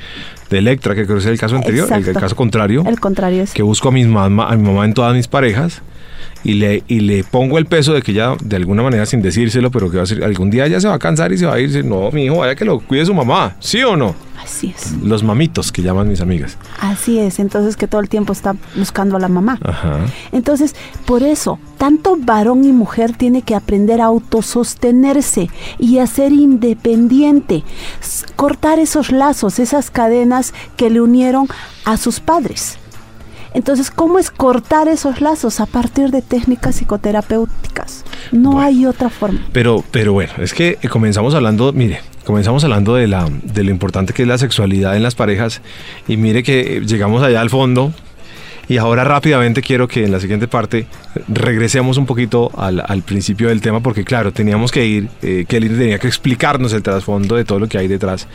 de 0.52 0.60
Electra, 0.60 0.94
que 0.94 1.06
creo 1.06 1.16
que 1.18 1.24
es 1.24 1.28
el 1.28 1.40
caso 1.40 1.56
anterior, 1.56 1.88
el, 1.92 2.14
caso 2.14 2.36
contrario, 2.36 2.84
El 2.86 3.00
contrario 3.00 3.42
es 3.42 3.54
que 3.54 3.64
busco 3.64 3.88
a, 3.88 3.92
mis 3.92 4.06
mamá, 4.06 4.52
a 4.52 4.58
mi 4.58 4.64
mamá 4.64 4.86
en 4.86 4.94
todas 4.94 5.16
mis 5.16 5.28
parejas 5.28 5.82
y 6.44 6.54
le, 6.54 6.84
y 6.88 7.00
le 7.00 7.24
pongo 7.24 7.58
el 7.58 7.66
peso 7.66 7.94
de 7.94 8.02
que 8.02 8.12
ya, 8.14 8.36
de 8.44 8.58
alguna 8.58 8.84
manera, 8.84 9.06
sin 9.06 9.22
decírselo, 9.22 9.72
pero 9.72 9.90
que 9.90 9.98
va 9.98 10.04
a 10.04 10.06
ser, 10.06 10.24
algún 10.24 10.50
día 10.50 10.68
ya 10.68 10.82
se 10.82 10.90
va 10.90 10.96
a 10.96 11.00
cansar 11.00 11.32
y 11.32 11.38
se 11.38 11.46
va 11.46 11.54
a 11.54 11.60
ir. 11.60 11.86
No, 11.86 12.12
mi 12.12 12.26
hijo, 12.26 12.38
vaya 12.38 12.56
que 12.56 12.66
lo 12.66 12.80
cuide 12.82 13.06
su 13.06 13.14
mamá, 13.14 13.56
¿sí 13.60 13.82
o 13.82 13.96
no? 13.96 14.14
así 14.44 14.74
es. 14.76 14.94
Los 15.04 15.24
mamitos 15.24 15.72
que 15.72 15.82
llaman 15.82 16.10
mis 16.10 16.22
amigas. 16.22 16.58
Así 16.80 17.20
es, 17.20 17.40
entonces 17.40 17.78
que 17.78 17.88
todo 17.88 18.02
el 18.02 18.10
tiempo 18.10 18.34
está 18.34 18.56
buscando 18.76 19.18
a 19.18 19.20
la 19.20 19.28
mamá. 19.28 19.60
Ajá. 19.64 20.00
Entonces, 20.32 20.76
por 21.06 21.24
eso, 21.24 21.60
tanto 21.78 22.18
varón 22.18 22.66
y 22.66 22.72
mujer 22.72 23.14
tiene 23.14 23.42
que 23.42 23.56
aprender 23.56 24.02
a 24.02 24.06
autosostenerse 24.06 25.50
y 25.80 26.00
a 26.00 26.08
ser 26.08 26.32
independiente, 26.32 27.64
cortar 28.36 28.80
esos 28.80 29.12
lazos, 29.12 29.60
esas 29.60 29.90
cadenas 29.92 30.41
que 30.78 30.90
le 30.90 31.02
unieron 31.02 31.48
a 31.86 31.98
sus 31.98 32.20
padres. 32.20 32.78
Entonces, 33.54 33.92
¿cómo 33.92 34.18
es 34.18 34.32
cortar 34.32 34.88
esos 34.88 35.20
lazos? 35.20 35.60
A 35.60 35.66
partir 35.66 36.10
de 36.10 36.22
técnicas 36.22 36.76
psicoterapéuticas. 36.76 38.04
No 38.32 38.52
Bueno. 38.52 38.66
hay 38.66 38.86
otra 38.86 39.10
forma. 39.10 39.42
Pero, 39.52 39.84
pero 39.92 40.14
bueno, 40.14 40.32
es 40.38 40.54
que 40.54 40.78
eh, 40.82 40.88
comenzamos 40.88 41.36
hablando, 41.36 41.74
mire, 41.74 42.00
comenzamos 42.26 42.64
hablando 42.64 42.96
de, 42.96 43.08
la, 43.08 43.28
de 43.44 43.64
lo 43.64 43.72
importante 43.72 44.14
que 44.14 44.22
es 44.22 44.28
la 44.28 44.38
sexualidad 44.38 44.96
en 44.96 45.04
las 45.04 45.16
parejas 45.16 45.62
y 46.08 46.16
mire 46.18 46.44
que 46.44 46.78
eh, 46.78 46.82
llegamos 46.86 47.24
allá 47.24 47.42
al 47.42 47.50
fondo 47.50 47.94
y 48.72 48.78
ahora 48.78 49.04
rápidamente 49.04 49.62
quiero 49.62 49.86
que 49.86 50.06
en 50.06 50.14
la 50.14 50.22
siguiente 50.22 50.48
parte 50.48 50.80
eh, 50.80 51.24
regresemos 51.28 51.98
un 51.98 52.06
poquito 52.06 52.50
al, 52.56 52.82
al 52.88 53.02
principio 53.02 53.50
del 53.50 53.60
tema 53.60 53.82
porque 53.82 54.06
claro, 54.06 54.32
teníamos 54.32 54.72
que 54.72 54.86
ir, 54.86 55.10
eh, 55.22 55.44
Kelly 55.46 55.68
tenía 55.68 56.00
que 56.00 56.08
explicarnos 56.08 56.72
el 56.72 56.82
trasfondo 56.82 57.36
de 57.36 57.44
todo 57.44 57.60
lo 57.60 57.68
que 57.68 57.78
hay 57.78 57.90
detrás. 57.90 58.30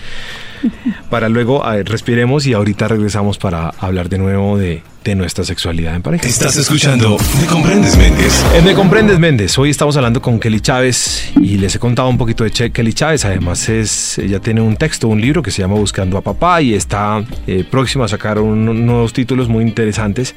Para 1.10 1.30
luego 1.30 1.64
a 1.64 1.76
ver, 1.76 1.88
respiremos 1.88 2.46
y 2.46 2.52
ahorita 2.52 2.86
regresamos 2.86 3.38
para 3.38 3.70
hablar 3.78 4.10
de 4.10 4.18
nuevo 4.18 4.58
de, 4.58 4.82
de 5.10 5.14
nuestra 5.14 5.44
sexualidad 5.44 5.94
en 5.94 6.02
pareja. 6.02 6.26
Estás 6.26 6.56
escuchando 6.56 7.16
Me 7.40 7.46
Comprendes 7.46 7.96
Méndez. 7.96 8.44
En 8.54 8.64
Me 8.64 8.74
Comprendes 8.74 9.18
Méndez, 9.18 9.56
hoy 9.58 9.70
estamos 9.70 9.96
hablando 9.96 10.20
con 10.20 10.40
Kelly 10.40 10.60
Chávez 10.60 11.30
y 11.40 11.58
les 11.58 11.74
he 11.74 11.78
contado 11.78 12.08
un 12.08 12.18
poquito 12.18 12.42
de 12.44 12.50
Che- 12.50 12.70
Kelly 12.72 12.92
Chávez. 12.92 13.24
Además, 13.24 13.68
es, 13.68 14.18
ella 14.18 14.40
tiene 14.40 14.60
un 14.60 14.76
texto, 14.76 15.06
un 15.08 15.20
libro 15.20 15.42
que 15.42 15.50
se 15.52 15.62
llama 15.62 15.74
Buscando 15.76 16.18
a 16.18 16.22
Papá 16.22 16.60
y 16.60 16.74
está 16.74 17.24
eh, 17.46 17.64
próxima 17.70 18.06
a 18.06 18.08
sacar 18.08 18.38
un- 18.40 18.84
nuevos 18.84 19.12
títulos 19.12 19.48
muy 19.48 19.62
interesantes. 19.64 20.34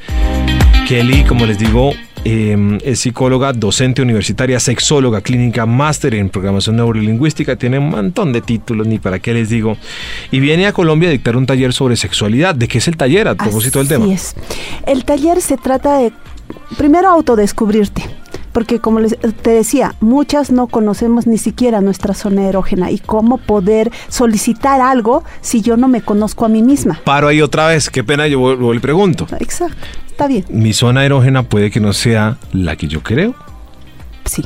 Kelly, 0.88 1.23
como 1.23 1.45
les 1.45 1.58
digo, 1.60 1.91
eh, 2.25 2.77
es 2.84 2.99
psicóloga, 2.99 3.53
docente 3.53 4.01
universitaria, 4.01 4.60
sexóloga 4.60 5.21
clínica, 5.21 5.65
máster 5.65 6.15
en 6.15 6.29
programación 6.29 6.75
neurolingüística, 6.75 7.55
tiene 7.55 7.79
un 7.79 7.89
montón 7.89 8.34
de 8.34 8.41
títulos, 8.41 8.88
ni 8.88 8.99
para 8.99 9.19
qué 9.19 9.34
les 9.34 9.49
digo. 9.49 9.77
Y 10.32 10.39
viene 10.39 10.67
a 10.67 10.73
Colombia 10.73 11.10
a 11.10 11.12
dictar 11.12 11.38
un 11.38 11.45
taller 11.45 11.73
sobre 11.73 11.95
sexualidad. 11.95 12.55
¿De 12.55 12.67
qué 12.67 12.79
es 12.79 12.88
el 12.88 12.97
taller 12.97 13.27
a 13.27 13.36
propósito 13.36 13.79
del 13.79 13.88
tema? 13.88 14.13
Es. 14.13 14.36
El 14.86 15.05
taller 15.05 15.41
se 15.41 15.58
trata 15.58 15.99
de, 15.99 16.12
primero, 16.77 17.10
autodescubrirte. 17.10 18.03
Porque 18.51 18.79
como 18.79 18.99
les, 18.99 19.17
te 19.41 19.51
decía, 19.51 19.95
muchas 19.99 20.51
no 20.51 20.67
conocemos 20.67 21.27
ni 21.27 21.38
siquiera 21.38 21.81
nuestra 21.81 22.13
zona 22.13 22.47
erógena 22.47 22.91
y 22.91 22.99
cómo 22.99 23.38
poder 23.38 23.91
solicitar 24.07 24.81
algo 24.81 25.23
si 25.41 25.62
yo 25.62 25.77
no 25.77 25.88
me 25.88 26.01
conozco 26.01 26.45
a 26.45 26.49
mí 26.49 26.62
misma. 26.62 26.99
Paro 27.03 27.27
ahí 27.27 27.41
otra 27.41 27.67
vez, 27.67 27.89
qué 27.89 28.03
pena, 28.03 28.27
yo 28.27 28.39
vuelvo 28.39 28.73
y 28.73 28.79
pregunto. 28.79 29.27
Exacto, 29.39 29.85
está 30.07 30.27
bien, 30.27 30.45
Mi 30.49 30.73
zona 30.73 31.05
erógena 31.05 31.43
puede 31.43 31.71
que 31.71 31.79
no 31.79 31.93
sea 31.93 32.38
la 32.51 32.75
que 32.75 32.88
yo 32.88 33.01
creo, 33.03 33.35
sí, 34.25 34.43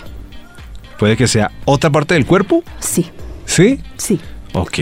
puede 0.97 1.17
que 1.17 1.27
sea 1.27 1.51
otra 1.65 1.89
parte 1.89 2.13
del 2.13 2.25
cuerpo, 2.25 2.63
sí, 2.79 3.07
¿sí? 3.45 3.79
sí. 3.97 4.19
Ok. 4.53 4.79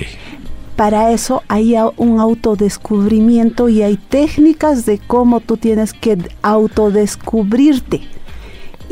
Para 0.75 1.11
eso 1.11 1.43
hay 1.47 1.75
un 1.97 2.19
autodescubrimiento 2.19 3.69
y 3.69 3.83
hay 3.83 3.97
técnicas 3.97 4.85
de 4.85 4.97
cómo 4.97 5.39
tú 5.39 5.57
tienes 5.57 5.93
que 5.93 6.17
autodescubrirte. 6.41 8.01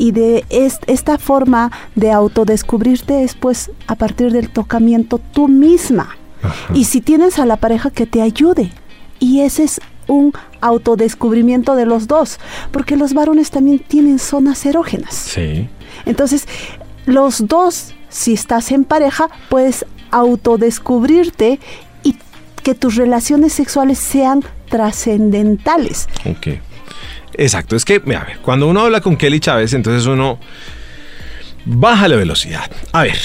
Y 0.00 0.12
de 0.12 0.44
es- 0.48 0.78
esta 0.86 1.18
forma 1.18 1.70
de 1.94 2.10
autodescubrirte 2.10 3.22
es 3.22 3.34
pues 3.34 3.70
a 3.86 3.94
partir 3.96 4.32
del 4.32 4.48
tocamiento 4.48 5.20
tú 5.32 5.46
misma. 5.46 6.16
Ajá. 6.42 6.72
Y 6.74 6.84
si 6.86 7.00
tienes 7.02 7.38
a 7.38 7.44
la 7.44 7.56
pareja 7.58 7.90
que 7.90 8.06
te 8.06 8.22
ayude. 8.22 8.72
Y 9.18 9.40
ese 9.42 9.64
es 9.64 9.80
un 10.06 10.32
autodescubrimiento 10.62 11.74
de 11.74 11.84
los 11.84 12.06
dos. 12.08 12.38
Porque 12.72 12.96
los 12.96 13.12
varones 13.12 13.50
también 13.50 13.78
tienen 13.78 14.18
zonas 14.18 14.64
erógenas. 14.64 15.14
Sí. 15.14 15.68
Entonces, 16.06 16.46
los 17.04 17.46
dos, 17.46 17.92
si 18.08 18.32
estás 18.32 18.72
en 18.72 18.84
pareja, 18.84 19.28
puedes 19.50 19.84
autodescubrirte 20.10 21.60
y 22.02 22.16
que 22.62 22.74
tus 22.74 22.96
relaciones 22.96 23.52
sexuales 23.52 23.98
sean 23.98 24.42
trascendentales. 24.70 26.08
Exacto. 27.34 27.76
Es 27.76 27.84
que, 27.84 27.96
a 27.96 28.26
cuando 28.42 28.66
uno 28.66 28.82
habla 28.82 29.00
con 29.00 29.16
Kelly 29.16 29.40
Chávez, 29.40 29.72
entonces 29.72 30.06
uno 30.06 30.38
baja 31.64 32.08
la 32.08 32.16
velocidad. 32.16 32.70
A 32.92 33.02
ver, 33.02 33.18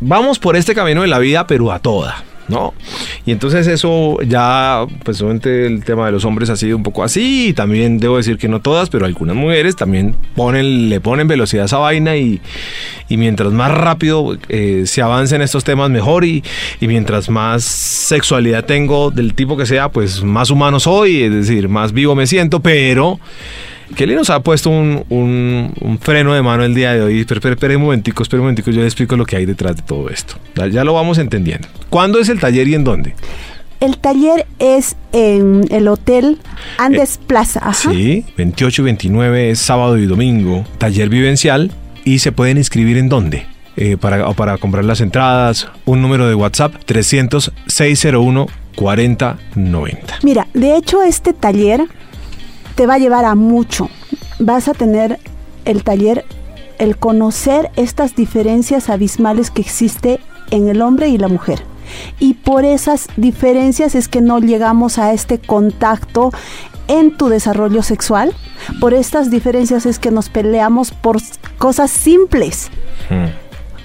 vamos 0.00 0.38
por 0.38 0.56
este 0.56 0.74
camino 0.74 1.02
de 1.02 1.08
la 1.08 1.18
vida, 1.18 1.46
pero 1.46 1.72
a 1.72 1.78
toda. 1.78 2.24
¿No? 2.52 2.74
Y 3.26 3.32
entonces 3.32 3.66
eso 3.66 4.18
ya, 4.26 4.86
pues 5.04 5.20
obviamente 5.20 5.66
el 5.66 5.84
tema 5.84 6.06
de 6.06 6.12
los 6.12 6.24
hombres 6.24 6.50
ha 6.50 6.56
sido 6.56 6.76
un 6.76 6.82
poco 6.82 7.02
así, 7.02 7.48
y 7.48 7.52
también 7.52 7.98
debo 7.98 8.18
decir 8.18 8.38
que 8.38 8.48
no 8.48 8.60
todas, 8.60 8.90
pero 8.90 9.06
algunas 9.06 9.34
mujeres 9.34 9.74
también 9.74 10.14
ponen, 10.36 10.88
le 10.88 11.00
ponen 11.00 11.26
velocidad 11.26 11.64
a 11.64 11.66
esa 11.66 11.78
vaina 11.78 12.16
y, 12.16 12.40
y 13.08 13.16
mientras 13.16 13.52
más 13.52 13.72
rápido 13.72 14.36
eh, 14.48 14.84
se 14.86 15.02
avance 15.02 15.34
en 15.34 15.42
estos 15.42 15.64
temas 15.64 15.90
mejor 15.90 16.24
y, 16.24 16.44
y 16.80 16.86
mientras 16.86 17.28
más 17.28 17.64
sexualidad 17.64 18.64
tengo 18.64 19.10
del 19.10 19.34
tipo 19.34 19.56
que 19.56 19.66
sea, 19.66 19.88
pues 19.88 20.22
más 20.22 20.50
humano 20.50 20.78
soy, 20.78 21.22
es 21.22 21.32
decir, 21.32 21.68
más 21.68 21.92
vivo 21.92 22.14
me 22.14 22.26
siento, 22.26 22.60
pero... 22.60 23.18
Kelly 23.92 24.14
nos 24.14 24.30
ha 24.30 24.40
puesto 24.42 24.70
un, 24.70 25.04
un- 25.08 25.72
un 25.80 25.98
freno 25.98 26.34
de 26.34 26.42
mano 26.42 26.64
el 26.64 26.74
día 26.74 26.92
de 26.94 27.00
hoy. 27.02 27.20
Espera 27.20 27.76
un 27.76 27.82
momentico, 27.82 28.22
espera 28.22 28.40
un 28.40 28.46
momentico, 28.46 28.70
yo 28.70 28.80
le 28.80 28.86
explico 28.86 29.16
lo 29.16 29.24
que 29.24 29.36
hay 29.36 29.46
detrás 29.46 29.76
de 29.76 29.82
todo 29.82 30.08
esto. 30.08 30.34
Ya- 30.70 30.84
lo 30.84 30.94
vamos 30.94 31.18
entendiendo. 31.18 31.68
¿Cuándo 31.90 32.18
es 32.18 32.28
el 32.28 32.40
taller 32.40 32.68
y 32.68 32.74
en 32.74 32.84
dónde? 32.84 33.14
El 33.80 33.98
taller 33.98 34.46
es 34.60 34.94
en 35.12 35.64
el 35.70 35.88
Hotel 35.88 36.38
Andes 36.78 37.18
Plaza. 37.26 37.60
Ajá. 37.64 37.90
Eh, 37.92 37.94
Sí, 37.94 38.24
28 38.36 38.82
y 38.82 38.84
29 38.84 39.50
es 39.50 39.58
sábado 39.58 39.98
y 39.98 40.06
domingo, 40.06 40.64
taller 40.78 41.08
vivencial 41.08 41.72
y 42.04 42.20
se 42.20 42.30
pueden 42.32 42.58
inscribir 42.58 42.96
en 42.96 43.08
dónde. 43.08 43.46
Eh, 43.76 43.96
para, 43.96 44.28
o 44.28 44.34
para 44.34 44.58
comprar 44.58 44.84
las 44.84 45.00
entradas, 45.00 45.66
un 45.86 46.02
número 46.02 46.28
de 46.28 46.34
WhatsApp 46.34 46.74
300 46.84 47.52
601 47.66 48.46
4090. 48.76 50.18
Mira, 50.22 50.46
de 50.54 50.76
hecho 50.76 51.02
este 51.02 51.32
taller 51.32 51.82
te 52.74 52.86
va 52.86 52.94
a 52.94 52.98
llevar 52.98 53.24
a 53.24 53.34
mucho. 53.34 53.88
Vas 54.38 54.68
a 54.68 54.74
tener 54.74 55.18
el 55.64 55.84
taller, 55.84 56.24
el 56.78 56.96
conocer 56.96 57.70
estas 57.76 58.14
diferencias 58.14 58.88
abismales 58.88 59.50
que 59.50 59.62
existe 59.62 60.20
en 60.50 60.68
el 60.68 60.82
hombre 60.82 61.08
y 61.08 61.18
la 61.18 61.28
mujer. 61.28 61.64
Y 62.18 62.34
por 62.34 62.64
esas 62.64 63.08
diferencias 63.16 63.94
es 63.94 64.08
que 64.08 64.20
no 64.20 64.38
llegamos 64.38 64.98
a 64.98 65.12
este 65.12 65.38
contacto 65.38 66.30
en 66.88 67.16
tu 67.16 67.28
desarrollo 67.28 67.82
sexual. 67.82 68.32
Por 68.80 68.94
estas 68.94 69.30
diferencias 69.30 69.86
es 69.86 69.98
que 69.98 70.10
nos 70.10 70.28
peleamos 70.28 70.90
por 70.90 71.18
cosas 71.58 71.90
simples. 71.90 72.70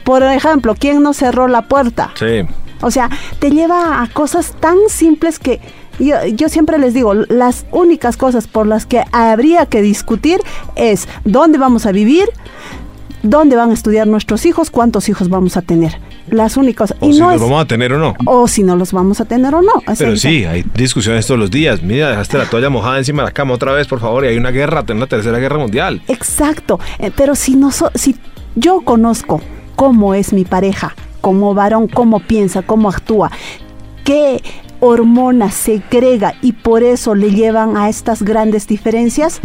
Por 0.03 0.23
ejemplo, 0.23 0.75
¿quién 0.77 1.01
no 1.03 1.13
cerró 1.13 1.47
la 1.47 1.63
puerta? 1.63 2.11
Sí. 2.15 2.47
O 2.81 2.91
sea, 2.91 3.09
te 3.39 3.49
lleva 3.49 4.01
a 4.01 4.07
cosas 4.07 4.53
tan 4.59 4.77
simples 4.87 5.39
que 5.39 5.59
yo, 5.99 6.15
yo 6.25 6.49
siempre 6.49 6.77
les 6.79 6.93
digo, 6.93 7.13
las 7.13 7.65
únicas 7.71 8.17
cosas 8.17 8.47
por 8.47 8.67
las 8.67 8.85
que 8.85 9.03
habría 9.11 9.65
que 9.65 9.81
discutir 9.81 10.39
es 10.75 11.07
dónde 11.25 11.57
vamos 11.57 11.85
a 11.85 11.91
vivir, 11.91 12.25
dónde 13.23 13.55
van 13.55 13.71
a 13.71 13.73
estudiar 13.73 14.07
nuestros 14.07 14.45
hijos, 14.45 14.69
cuántos 14.69 15.09
hijos 15.09 15.29
vamos 15.29 15.57
a 15.57 15.61
tener. 15.61 15.99
Las 16.29 16.57
únicas. 16.57 16.93
O 16.99 17.07
y 17.09 17.13
si 17.13 17.19
no 17.19 17.27
los 17.27 17.35
es, 17.35 17.41
vamos 17.41 17.61
a 17.61 17.65
tener 17.65 17.93
o 17.93 17.97
no. 17.99 18.13
o 18.25 18.47
si 18.49 18.61
no 18.61 18.75
los 18.75 18.91
vamos 18.91 19.21
a 19.21 19.25
tener 19.25 19.55
o 19.55 19.61
no. 19.61 19.71
Pero 19.97 20.17
sí, 20.17 20.43
hay 20.43 20.63
discusiones 20.75 21.25
todos 21.25 21.39
los 21.39 21.49
días. 21.49 21.81
Mira, 21.81 22.09
dejaste 22.09 22.37
la 22.37 22.45
toalla 22.49 22.69
mojada 22.69 22.97
encima 22.97 23.21
de 23.23 23.29
la 23.29 23.33
cama 23.33 23.53
otra 23.53 23.71
vez, 23.71 23.87
por 23.87 24.01
favor, 24.01 24.25
y 24.25 24.27
hay 24.27 24.37
una 24.37 24.51
guerra, 24.51 24.83
una 24.89 25.07
tercera 25.07 25.39
guerra 25.39 25.57
mundial. 25.57 26.01
Exacto, 26.09 26.79
eh, 26.99 27.11
pero 27.15 27.33
si, 27.33 27.55
no 27.55 27.71
so- 27.71 27.91
si 27.95 28.17
yo 28.55 28.81
conozco 28.81 29.41
cómo 29.77 30.13
es 30.15 30.33
mi 30.33 30.43
pareja, 30.43 30.95
como 31.21 31.53
varón, 31.53 31.87
cómo 31.87 32.19
piensa, 32.19 32.61
cómo 32.61 32.89
actúa, 32.89 33.31
qué 34.03 34.43
hormonas 34.79 35.53
segrega 35.53 36.35
y 36.41 36.53
por 36.53 36.83
eso 36.83 37.15
le 37.15 37.31
llevan 37.31 37.77
a 37.77 37.89
estas 37.89 38.23
grandes 38.23 38.67
diferencias, 38.67 39.41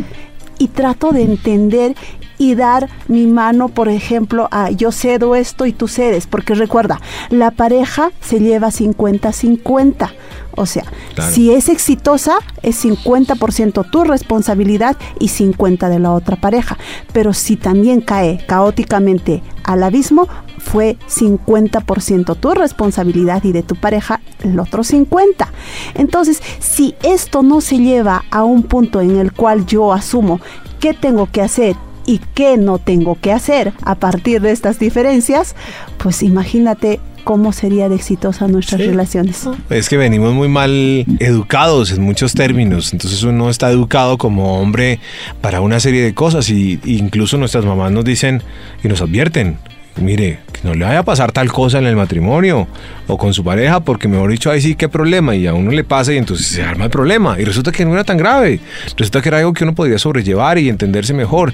y 0.58 0.68
trato 0.68 1.10
de 1.10 1.22
entender 1.22 1.96
y 2.38 2.54
dar 2.54 2.88
mi 3.08 3.26
mano, 3.26 3.68
por 3.68 3.88
ejemplo, 3.88 4.48
a 4.50 4.70
yo 4.70 4.92
cedo 4.92 5.34
esto 5.34 5.66
y 5.66 5.72
tú 5.72 5.88
cedes, 5.88 6.26
porque 6.26 6.54
recuerda, 6.54 7.00
la 7.30 7.50
pareja 7.50 8.10
se 8.20 8.40
lleva 8.40 8.70
50-50. 8.70 10.10
O 10.54 10.66
sea, 10.66 10.84
Claro. 11.14 11.32
si 11.32 11.50
es 11.50 11.68
exitosa, 11.68 12.34
es 12.62 12.84
50% 12.84 13.88
tu 13.90 14.04
responsabilidad 14.04 14.96
y 15.18 15.28
50% 15.28 15.88
de 15.88 15.98
la 15.98 16.12
otra 16.12 16.36
pareja. 16.36 16.76
Pero 17.12 17.32
si 17.32 17.56
también 17.56 18.00
cae 18.02 18.44
caóticamente 18.46 19.42
al 19.64 19.82
abismo, 19.82 20.28
fue 20.58 20.96
50% 21.08 22.36
tu 22.36 22.50
responsabilidad 22.52 23.42
y 23.44 23.52
de 23.52 23.62
tu 23.62 23.76
pareja 23.76 24.20
el 24.42 24.58
otro 24.60 24.82
50%. 24.84 25.46
Entonces, 25.94 26.42
si 26.60 26.94
esto 27.02 27.42
no 27.42 27.60
se 27.60 27.78
lleva 27.78 28.24
a 28.30 28.44
un 28.44 28.62
punto 28.62 29.00
en 29.00 29.16
el 29.18 29.32
cual 29.32 29.64
yo 29.66 29.92
asumo 29.92 30.40
qué 30.80 30.94
tengo 30.94 31.28
que 31.30 31.42
hacer 31.42 31.76
y 32.06 32.20
qué 32.34 32.56
no 32.56 32.78
tengo 32.78 33.16
que 33.20 33.32
hacer 33.32 33.72
a 33.82 33.94
partir 33.94 34.40
de 34.40 34.50
estas 34.52 34.78
diferencias, 34.78 35.54
pues 35.98 36.22
imagínate 36.22 37.00
cómo 37.24 37.52
sería 37.52 37.88
de 37.88 37.94
exitosa 37.94 38.48
nuestras 38.48 38.80
Sí. 38.80 38.86
relaciones. 38.88 39.48
Es 39.70 39.88
que 39.88 39.96
venimos 39.96 40.34
muy 40.34 40.48
mal 40.48 41.06
educados 41.20 41.92
en 41.92 42.02
muchos 42.02 42.34
términos, 42.34 42.92
entonces 42.92 43.22
uno 43.22 43.48
está 43.48 43.70
educado 43.70 44.18
como 44.18 44.60
hombre 44.60 44.98
para 45.40 45.60
una 45.60 45.78
serie 45.78 46.02
de 46.02 46.14
cosas 46.14 46.50
y 46.50 46.80
y 46.84 46.98
incluso 46.98 47.38
nuestras 47.38 47.64
mamás 47.64 47.92
nos 47.92 48.04
dicen 48.04 48.42
y 48.82 48.88
nos 48.88 49.00
advierten, 49.02 49.56
mire, 49.96 50.38
no 50.62 50.74
le 50.74 50.84
vaya 50.84 51.00
a 51.00 51.04
pasar 51.04 51.32
tal 51.32 51.50
cosa 51.52 51.78
en 51.78 51.86
el 51.86 51.96
matrimonio 51.96 52.66
o 53.06 53.18
con 53.18 53.34
su 53.34 53.44
pareja 53.44 53.80
porque 53.80 54.08
mejor 54.08 54.30
dicho 54.30 54.50
ahí 54.50 54.60
sí 54.60 54.74
qué 54.74 54.88
problema 54.88 55.34
y 55.34 55.46
a 55.46 55.54
uno 55.54 55.70
le 55.70 55.84
pasa 55.84 56.12
y 56.12 56.16
entonces 56.16 56.46
se 56.46 56.62
arma 56.62 56.84
el 56.84 56.90
problema 56.90 57.38
y 57.38 57.44
resulta 57.44 57.72
que 57.72 57.84
no 57.84 57.92
era 57.92 58.04
tan 58.04 58.16
grave, 58.16 58.60
resulta 58.96 59.20
que 59.20 59.28
era 59.28 59.38
algo 59.38 59.52
que 59.52 59.64
uno 59.64 59.74
podría 59.74 59.98
sobrellevar 59.98 60.58
y 60.58 60.68
entenderse 60.68 61.12
mejor 61.14 61.52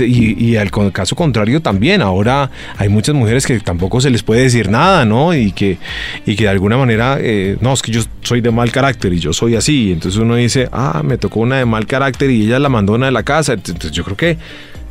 y, 0.00 0.44
y 0.44 0.56
al 0.56 0.70
caso 0.92 1.14
contrario 1.14 1.60
también, 1.60 2.02
ahora 2.02 2.50
hay 2.76 2.88
muchas 2.88 3.14
mujeres 3.14 3.46
que 3.46 3.58
tampoco 3.60 4.00
se 4.00 4.10
les 4.10 4.22
puede 4.22 4.42
decir 4.42 4.70
nada, 4.70 5.04
¿no? 5.04 5.34
Y 5.34 5.52
que, 5.52 5.78
y 6.26 6.36
que 6.36 6.44
de 6.44 6.50
alguna 6.50 6.76
manera, 6.76 7.18
eh, 7.20 7.56
no, 7.60 7.72
es 7.72 7.82
que 7.82 7.92
yo 7.92 8.02
soy 8.22 8.40
de 8.40 8.50
mal 8.50 8.70
carácter 8.72 9.12
y 9.12 9.18
yo 9.18 9.32
soy 9.32 9.56
así, 9.56 9.92
entonces 9.92 10.20
uno 10.20 10.34
dice, 10.34 10.68
ah, 10.72 11.02
me 11.04 11.18
tocó 11.18 11.40
una 11.40 11.58
de 11.58 11.64
mal 11.64 11.86
carácter 11.86 12.30
y 12.30 12.46
ella 12.46 12.58
la 12.58 12.68
mandó 12.68 12.98
de 12.98 13.10
la 13.10 13.22
casa, 13.22 13.52
entonces 13.52 13.92
yo 13.92 14.04
creo 14.04 14.16
que, 14.16 14.38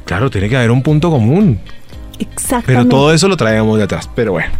claro, 0.06 0.30
tiene 0.30 0.50
que 0.50 0.56
haber 0.56 0.71
un 0.71 0.84
punto 0.84 1.10
común, 1.10 1.60
Exactamente. 2.19 2.65
pero 2.65 2.86
todo 2.88 3.13
eso 3.13 3.27
lo 3.27 3.38
traíamos 3.38 3.77
de 3.77 3.84
atrás. 3.84 4.10
Pero 4.15 4.34
bueno. 4.34 4.51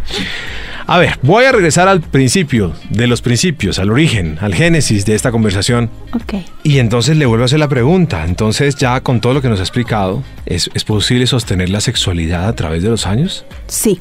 A 0.90 0.96
ver, 0.96 1.18
voy 1.20 1.44
a 1.44 1.52
regresar 1.52 1.86
al 1.86 2.00
principio, 2.00 2.72
de 2.88 3.06
los 3.06 3.20
principios, 3.20 3.78
al 3.78 3.90
origen, 3.90 4.38
al 4.40 4.54
génesis 4.54 5.04
de 5.04 5.14
esta 5.14 5.30
conversación. 5.30 5.90
Ok. 6.14 6.42
Y 6.62 6.78
entonces 6.78 7.18
le 7.18 7.26
vuelvo 7.26 7.42
a 7.42 7.44
hacer 7.44 7.58
la 7.58 7.68
pregunta. 7.68 8.24
Entonces, 8.24 8.74
ya 8.76 9.02
con 9.02 9.20
todo 9.20 9.34
lo 9.34 9.42
que 9.42 9.50
nos 9.50 9.60
ha 9.60 9.64
explicado, 9.64 10.22
¿es, 10.46 10.70
es 10.72 10.84
posible 10.84 11.26
sostener 11.26 11.68
la 11.68 11.82
sexualidad 11.82 12.48
a 12.48 12.54
través 12.54 12.82
de 12.82 12.88
los 12.88 13.06
años? 13.06 13.44
Sí. 13.66 14.00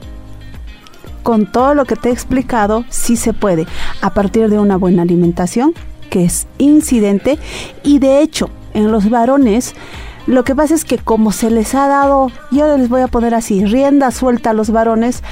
Con 1.24 1.52
todo 1.52 1.74
lo 1.74 1.84
que 1.84 1.98
te 1.98 2.08
he 2.08 2.14
explicado, 2.14 2.86
sí 2.88 3.18
se 3.18 3.34
puede, 3.34 3.68
a 4.00 4.14
partir 4.14 4.48
de 4.48 4.58
una 4.58 4.78
buena 4.78 5.02
alimentación, 5.02 5.74
que 6.10 6.24
es 6.24 6.48
incidente, 6.58 7.38
y 7.84 8.00
de 8.00 8.22
hecho, 8.22 8.50
en 8.74 8.94
los 8.94 9.10
varones, 9.10 9.76
lo 10.28 10.44
que 10.44 10.56
pasa 10.56 10.76
es 10.76 10.84
que 10.84 10.98
como 10.98 11.32
se 11.32 11.50
les 11.50 11.74
ha 11.74 11.88
dado, 11.88 12.30
yo 12.52 12.78
les 12.78 12.90
voy 12.90 13.02
a 13.02 13.08
poner 13.08 13.34
así, 13.34 13.64
rienda 13.64 14.12
suelta 14.12 14.50
a 14.50 14.54
los 14.54 14.70
varones, 14.70 15.24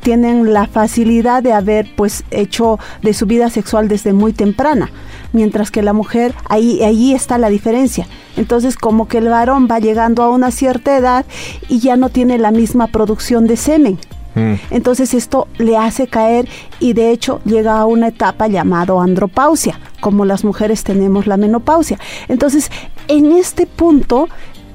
tienen 0.00 0.52
la 0.52 0.66
facilidad 0.66 1.44
de 1.44 1.52
haber 1.52 1.86
pues 1.94 2.24
hecho 2.32 2.80
de 3.02 3.14
su 3.14 3.26
vida 3.26 3.50
sexual 3.50 3.86
desde 3.88 4.12
muy 4.12 4.32
temprana, 4.32 4.90
mientras 5.32 5.70
que 5.70 5.82
la 5.82 5.92
mujer, 5.92 6.34
ahí, 6.48 6.82
ahí 6.82 7.14
está 7.14 7.38
la 7.38 7.50
diferencia. 7.50 8.08
Entonces 8.36 8.76
como 8.76 9.06
que 9.06 9.18
el 9.18 9.28
varón 9.28 9.68
va 9.70 9.78
llegando 9.78 10.24
a 10.24 10.30
una 10.30 10.50
cierta 10.50 10.96
edad 10.96 11.24
y 11.68 11.78
ya 11.78 11.96
no 11.96 12.08
tiene 12.08 12.38
la 12.38 12.50
misma 12.50 12.88
producción 12.88 13.46
de 13.46 13.56
semen. 13.56 13.98
Mm. 14.34 14.54
Entonces 14.70 15.14
esto 15.14 15.48
le 15.58 15.76
hace 15.76 16.06
caer 16.06 16.48
y 16.78 16.92
de 16.92 17.10
hecho 17.10 17.40
llega 17.44 17.78
a 17.78 17.86
una 17.86 18.08
etapa 18.08 18.48
llamado 18.48 19.00
andropausia, 19.00 19.78
como 20.00 20.24
las 20.24 20.44
mujeres 20.44 20.84
tenemos 20.84 21.26
la 21.26 21.36
menopausia. 21.36 21.98
Entonces 22.28 22.70
en 23.08 23.32
este 23.32 23.66
punto 23.66 24.28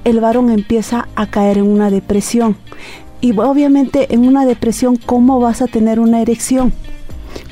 el 0.03 0.19
varón 0.19 0.51
empieza 0.51 1.07
a 1.15 1.27
caer 1.27 1.57
en 1.57 1.67
una 1.67 1.89
depresión. 1.89 2.55
Y 3.21 3.31
obviamente 3.37 4.13
en 4.13 4.27
una 4.27 4.45
depresión, 4.45 4.97
¿cómo 4.97 5.39
vas 5.39 5.61
a 5.61 5.67
tener 5.67 5.99
una 5.99 6.21
erección? 6.21 6.73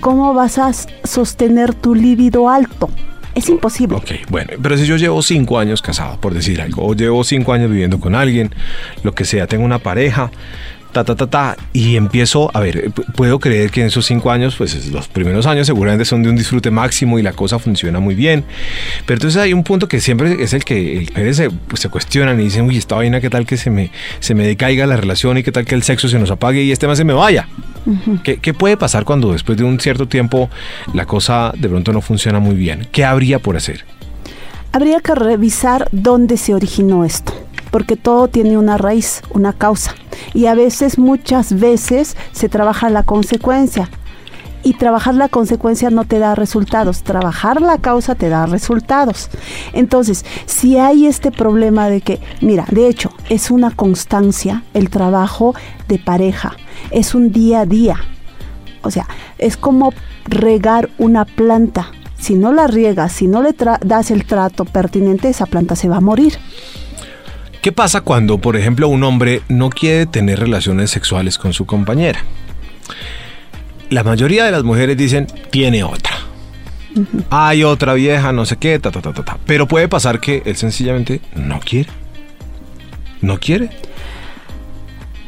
¿Cómo 0.01 0.33
vas 0.33 0.57
a 0.59 0.71
sostener 1.03 1.73
tu 1.73 1.95
líbido 1.95 2.49
alto? 2.49 2.89
Es 3.35 3.49
imposible. 3.49 3.97
Ok, 3.97 4.11
bueno, 4.29 4.51
pero 4.61 4.77
si 4.77 4.85
yo 4.85 4.95
llevo 4.97 5.23
cinco 5.23 5.57
años 5.57 5.81
casado, 5.81 6.19
por 6.19 6.35
decir 6.35 6.61
algo, 6.61 6.85
o 6.85 6.93
llevo 6.93 7.23
cinco 7.23 7.53
años 7.53 7.71
viviendo 7.71 7.99
con 7.99 8.13
alguien, 8.13 8.53
lo 9.01 9.13
que 9.13 9.25
sea, 9.25 9.47
tengo 9.47 9.65
una 9.65 9.79
pareja, 9.79 10.29
ta, 10.93 11.03
ta, 11.03 11.15
ta, 11.15 11.27
ta, 11.27 11.57
y 11.73 11.95
empiezo, 11.97 12.49
a 12.55 12.59
ver, 12.61 12.91
p- 12.91 13.01
puedo 13.15 13.39
creer 13.39 13.71
que 13.71 13.81
en 13.81 13.87
esos 13.87 14.05
cinco 14.05 14.31
años, 14.31 14.55
pues 14.55 14.73
es- 14.75 14.87
los 14.91 15.07
primeros 15.09 15.45
años 15.47 15.67
seguramente 15.67 16.05
son 16.05 16.23
de 16.23 16.29
un 16.29 16.35
disfrute 16.35 16.71
máximo 16.71 17.19
y 17.19 17.23
la 17.23 17.33
cosa 17.33 17.59
funciona 17.59 17.99
muy 17.99 18.15
bien, 18.15 18.45
pero 19.05 19.15
entonces 19.17 19.41
hay 19.41 19.51
un 19.53 19.63
punto 19.63 19.87
que 19.87 19.99
siempre 19.99 20.41
es 20.41 20.53
el 20.53 20.63
que 20.63 20.99
el 20.99 21.09
mujeres 21.09 21.37
se, 21.37 21.49
pues, 21.49 21.81
se 21.81 21.89
cuestionan 21.89 22.39
y 22.39 22.43
dicen, 22.45 22.65
uy, 22.65 22.77
esta 22.77 22.95
vaina, 22.95 23.19
¿qué 23.19 23.29
tal 23.29 23.45
que 23.45 23.57
se 23.57 23.69
me, 23.69 23.91
se 24.19 24.35
me 24.35 24.45
decaiga 24.45 24.85
la 24.87 24.95
relación 24.95 25.37
y 25.37 25.43
qué 25.43 25.51
tal 25.51 25.65
que 25.65 25.75
el 25.75 25.83
sexo 25.83 26.07
se 26.07 26.19
nos 26.19 26.31
apague 26.31 26.61
y 26.63 26.71
este 26.71 26.87
más 26.87 26.97
se 26.97 27.03
me 27.03 27.13
vaya? 27.13 27.47
¿Qué, 28.23 28.37
qué 28.37 28.53
puede 28.53 28.77
pasar 28.77 29.03
cuando 29.03 29.33
después 29.33 29.57
de 29.57 29.65
un 29.65 29.79
cierto 29.79 30.07
tiempo 30.07 30.49
la 30.93 31.05
cosa 31.05 31.51
de 31.57 31.67
pronto 31.67 31.91
no 31.91 31.99
funciona 32.01 32.39
muy 32.39 32.55
bien? 32.55 32.87
¿Qué 32.91 33.03
habría 33.03 33.39
por 33.39 33.57
hacer? 33.57 33.83
Habría 34.71 35.01
que 35.01 35.13
revisar 35.15 35.87
dónde 35.91 36.37
se 36.37 36.53
originó 36.53 37.03
esto, 37.05 37.33
porque 37.73 37.97
todo 37.97 38.27
tiene 38.27 38.55
una 38.55 38.77
raíz, 38.77 39.23
una 39.31 39.51
causa. 39.51 39.95
Y 40.35 40.45
a 40.45 40.53
veces, 40.53 40.99
muchas 40.99 41.59
veces, 41.59 42.15
se 42.31 42.47
trabaja 42.47 42.87
la 42.91 43.01
consecuencia. 43.01 43.89
y 44.65 44.75
trabajar 44.75 45.15
la 45.15 45.27
consecuencia 45.27 45.89
no 45.89 46.05
te 46.05 46.19
da 46.19 46.35
resultados, 46.35 47.03
trabajar 47.03 47.61
la 47.61 47.79
causa 47.79 48.15
te 48.15 48.29
da 48.29 48.45
resultados. 48.45 49.29
Entonces, 49.73 50.23
si 50.45 50.77
hay 50.77 51.05
este 51.05 51.31
problema 51.31 51.89
de 51.89 51.99
que, 51.99 52.21
mira, 52.39 52.65
de 52.71 52.87
hecho, 52.87 53.09
es 53.27 53.51
una 53.51 53.71
constancia 53.71 54.63
el 54.73 54.89
trabajo 54.89 55.53
de 55.89 55.99
pareja, 55.99 56.53
es 56.91 57.13
un 57.13 57.33
día 57.33 57.61
a 57.61 57.65
día. 57.65 57.97
O 58.83 58.89
sea, 58.91 59.05
es 59.37 59.57
como 59.57 59.91
regar 60.25 60.89
una 60.97 61.25
planta. 61.25 61.91
Si 62.17 62.35
no 62.35 62.53
la 62.53 62.67
riegas, 62.67 63.11
si 63.11 63.27
no 63.27 63.41
le 63.41 63.53
das 63.83 64.11
el 64.11 64.23
trato 64.25 64.63
pertinente, 64.63 65.27
esa 65.27 65.45
planta 65.45 65.75
se 65.75 65.89
va 65.89 65.97
a 65.97 66.01
morir. 66.01 66.37
¿Qué 67.63 67.71
pasa 67.71 68.01
cuando, 68.01 68.39
por 68.39 68.57
ejemplo, 68.57 68.89
un 68.89 69.05
hombre 69.05 69.41
no 69.47 69.69
quiere 69.69 70.05
tener 70.05 70.37
relaciones 70.37 70.91
sexuales 70.91 71.37
con 71.37 71.53
su 71.53 71.65
compañera? 71.65 72.19
La 73.89 74.03
mayoría 74.03 74.43
de 74.43 74.51
las 74.51 74.65
mujeres 74.65 74.97
dicen, 74.97 75.27
tiene 75.49 75.81
otra. 75.85 76.11
Hay 77.29 77.63
otra 77.63 77.93
vieja, 77.93 78.33
no 78.33 78.45
sé 78.45 78.57
qué, 78.57 78.79
ta, 78.79 78.91
ta, 78.91 78.99
ta, 78.99 79.13
ta, 79.13 79.23
ta. 79.23 79.37
Pero 79.45 79.65
puede 79.65 79.87
pasar 79.87 80.19
que 80.19 80.43
él 80.45 80.57
sencillamente 80.57 81.21
no 81.35 81.61
quiere. 81.61 81.89
No 83.21 83.39
quiere. 83.39 83.69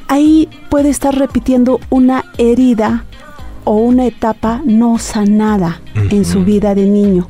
Ahí 0.09 0.49
puede 0.69 0.89
estar 0.89 1.17
repitiendo 1.17 1.79
una 1.89 2.25
herida 2.37 3.05
o 3.63 3.77
una 3.77 4.07
etapa 4.07 4.61
no 4.65 4.99
sanada 4.99 5.79
en 6.09 6.25
su 6.25 6.43
vida 6.43 6.75
de 6.75 6.83
niño. 6.83 7.29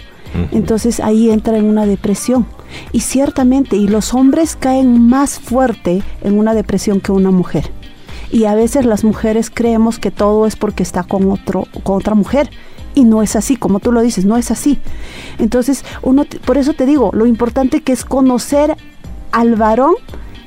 Entonces 0.51 0.99
ahí 0.99 1.29
entra 1.29 1.59
en 1.59 1.65
una 1.65 1.85
depresión. 1.85 2.47
Y 2.91 3.01
ciertamente, 3.01 3.75
y 3.75 3.87
los 3.87 4.13
hombres 4.13 4.55
caen 4.55 5.07
más 5.07 5.39
fuerte 5.39 6.03
en 6.21 6.37
una 6.37 6.53
depresión 6.53 6.99
que 6.99 7.11
una 7.11 7.31
mujer. 7.31 7.71
Y 8.31 8.45
a 8.45 8.55
veces 8.55 8.85
las 8.85 9.03
mujeres 9.03 9.51
creemos 9.53 9.99
que 9.99 10.11
todo 10.11 10.45
es 10.45 10.55
porque 10.55 10.83
está 10.83 11.03
con, 11.03 11.31
otro, 11.31 11.67
con 11.83 11.97
otra 11.97 12.15
mujer. 12.15 12.49
Y 12.93 13.03
no 13.03 13.21
es 13.21 13.35
así, 13.35 13.55
como 13.55 13.79
tú 13.79 13.91
lo 13.91 14.01
dices, 14.01 14.25
no 14.25 14.37
es 14.37 14.51
así. 14.51 14.79
Entonces, 15.37 15.83
uno, 16.01 16.25
por 16.45 16.57
eso 16.57 16.73
te 16.73 16.85
digo, 16.85 17.11
lo 17.13 17.25
importante 17.25 17.81
que 17.81 17.91
es 17.91 18.05
conocer 18.05 18.75
al 19.31 19.55
varón 19.55 19.95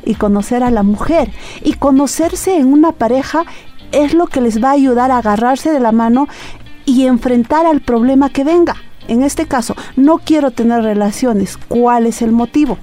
y 0.05 0.15
conocer 0.15 0.63
a 0.63 0.71
la 0.71 0.83
mujer. 0.83 1.31
Y 1.63 1.75
conocerse 1.75 2.57
en 2.57 2.73
una 2.73 2.93
pareja 2.93 3.45
es 3.93 4.15
lo 4.15 4.27
que 4.27 4.41
les 4.41 4.63
va 4.63 4.71
a 4.71 4.73
ayudar 4.73 5.11
a 5.11 5.19
agarrarse 5.19 5.71
de 5.71 5.81
la 5.81 5.93
mano 5.93 6.29
y 6.85 7.07
enfrentar 7.07 7.67
al 7.67 7.81
problema 7.81 8.31
que 8.31 8.45
venga. 8.45 8.77
En 9.09 9.23
este 9.23 9.47
caso, 9.47 9.75
no 9.97 10.19
quiero 10.19 10.51
tener 10.51 10.83
relaciones. 10.83 11.57
¿Cuál 11.69 12.07
es 12.07 12.23
el 12.23 12.31
motivo? 12.33 12.79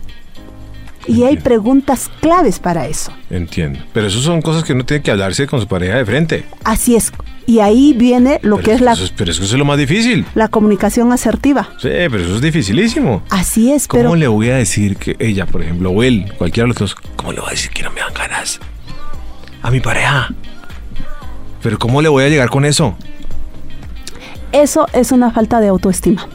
Y 1.08 1.24
hay 1.24 1.38
preguntas 1.38 2.10
claves 2.20 2.58
para 2.58 2.88
eso. 2.88 3.12
Entiendo. 3.30 3.80
Pero 3.94 4.08
eso 4.08 4.20
son 4.22 4.42
cosas 4.42 4.64
que 4.64 4.74
uno 4.74 4.84
tiene 4.86 5.04
que 5.04 5.12
hablarse 5.12 5.46
con 5.46 5.62
su 5.62 5.68
pareja 5.68 5.98
de 5.98 6.06
frente. 6.06 6.46
Así 6.64 6.96
es. 6.96 7.12
Y 7.46 7.60
ahí 7.60 7.94
viene 7.94 8.40
lo 8.42 8.58
que 8.58 8.74
es 8.74 8.82
la... 8.82 8.98
pero 9.16 9.30
eso 9.30 9.44
es 9.44 9.54
lo 9.54 9.66
más 9.66 9.78
difícil. 9.78 10.26
La 10.34 10.48
comunicación 10.48 11.12
asertiva. 11.12 11.70
Sí, 11.80 11.90
pero 11.90 12.24
eso 12.24 12.36
es 12.36 12.42
dificilísimo. 12.42 13.22
Así 13.30 13.72
es, 13.72 13.88
¿Cómo 13.88 14.02
pero... 14.02 14.16
le 14.16 14.28
voy 14.28 14.50
a 14.50 14.56
decir 14.56 14.98
que 14.98 15.16
ella, 15.20 15.46
por 15.46 15.62
ejemplo, 15.62 15.92
o 15.92 16.02
él, 16.02 16.34
cualquiera 16.40 16.66
de 16.66 16.70
los 16.70 16.78
dos, 16.78 16.96
¿cómo 17.16 17.34
le 17.34 17.40
voy 17.40 17.50
a 17.50 17.52
decir 17.52 17.70
que 17.70 17.84
no 17.84 17.92
me 17.92 18.00
dan 18.00 18.14
ganas? 18.16 18.60
A 19.62 19.70
mi 19.70 19.80
pareja. 19.80 20.34
Pero 21.62 21.78
¿cómo 21.78 22.02
le 22.02 22.10
voy 22.10 22.24
a 22.24 22.30
llegar 22.30 22.50
con 22.50 22.66
eso? 22.66 22.98
Eso 24.56 24.88
es 24.94 25.12
una 25.12 25.32
falta 25.32 25.60
de 25.60 25.68
autoestima. 25.68 26.30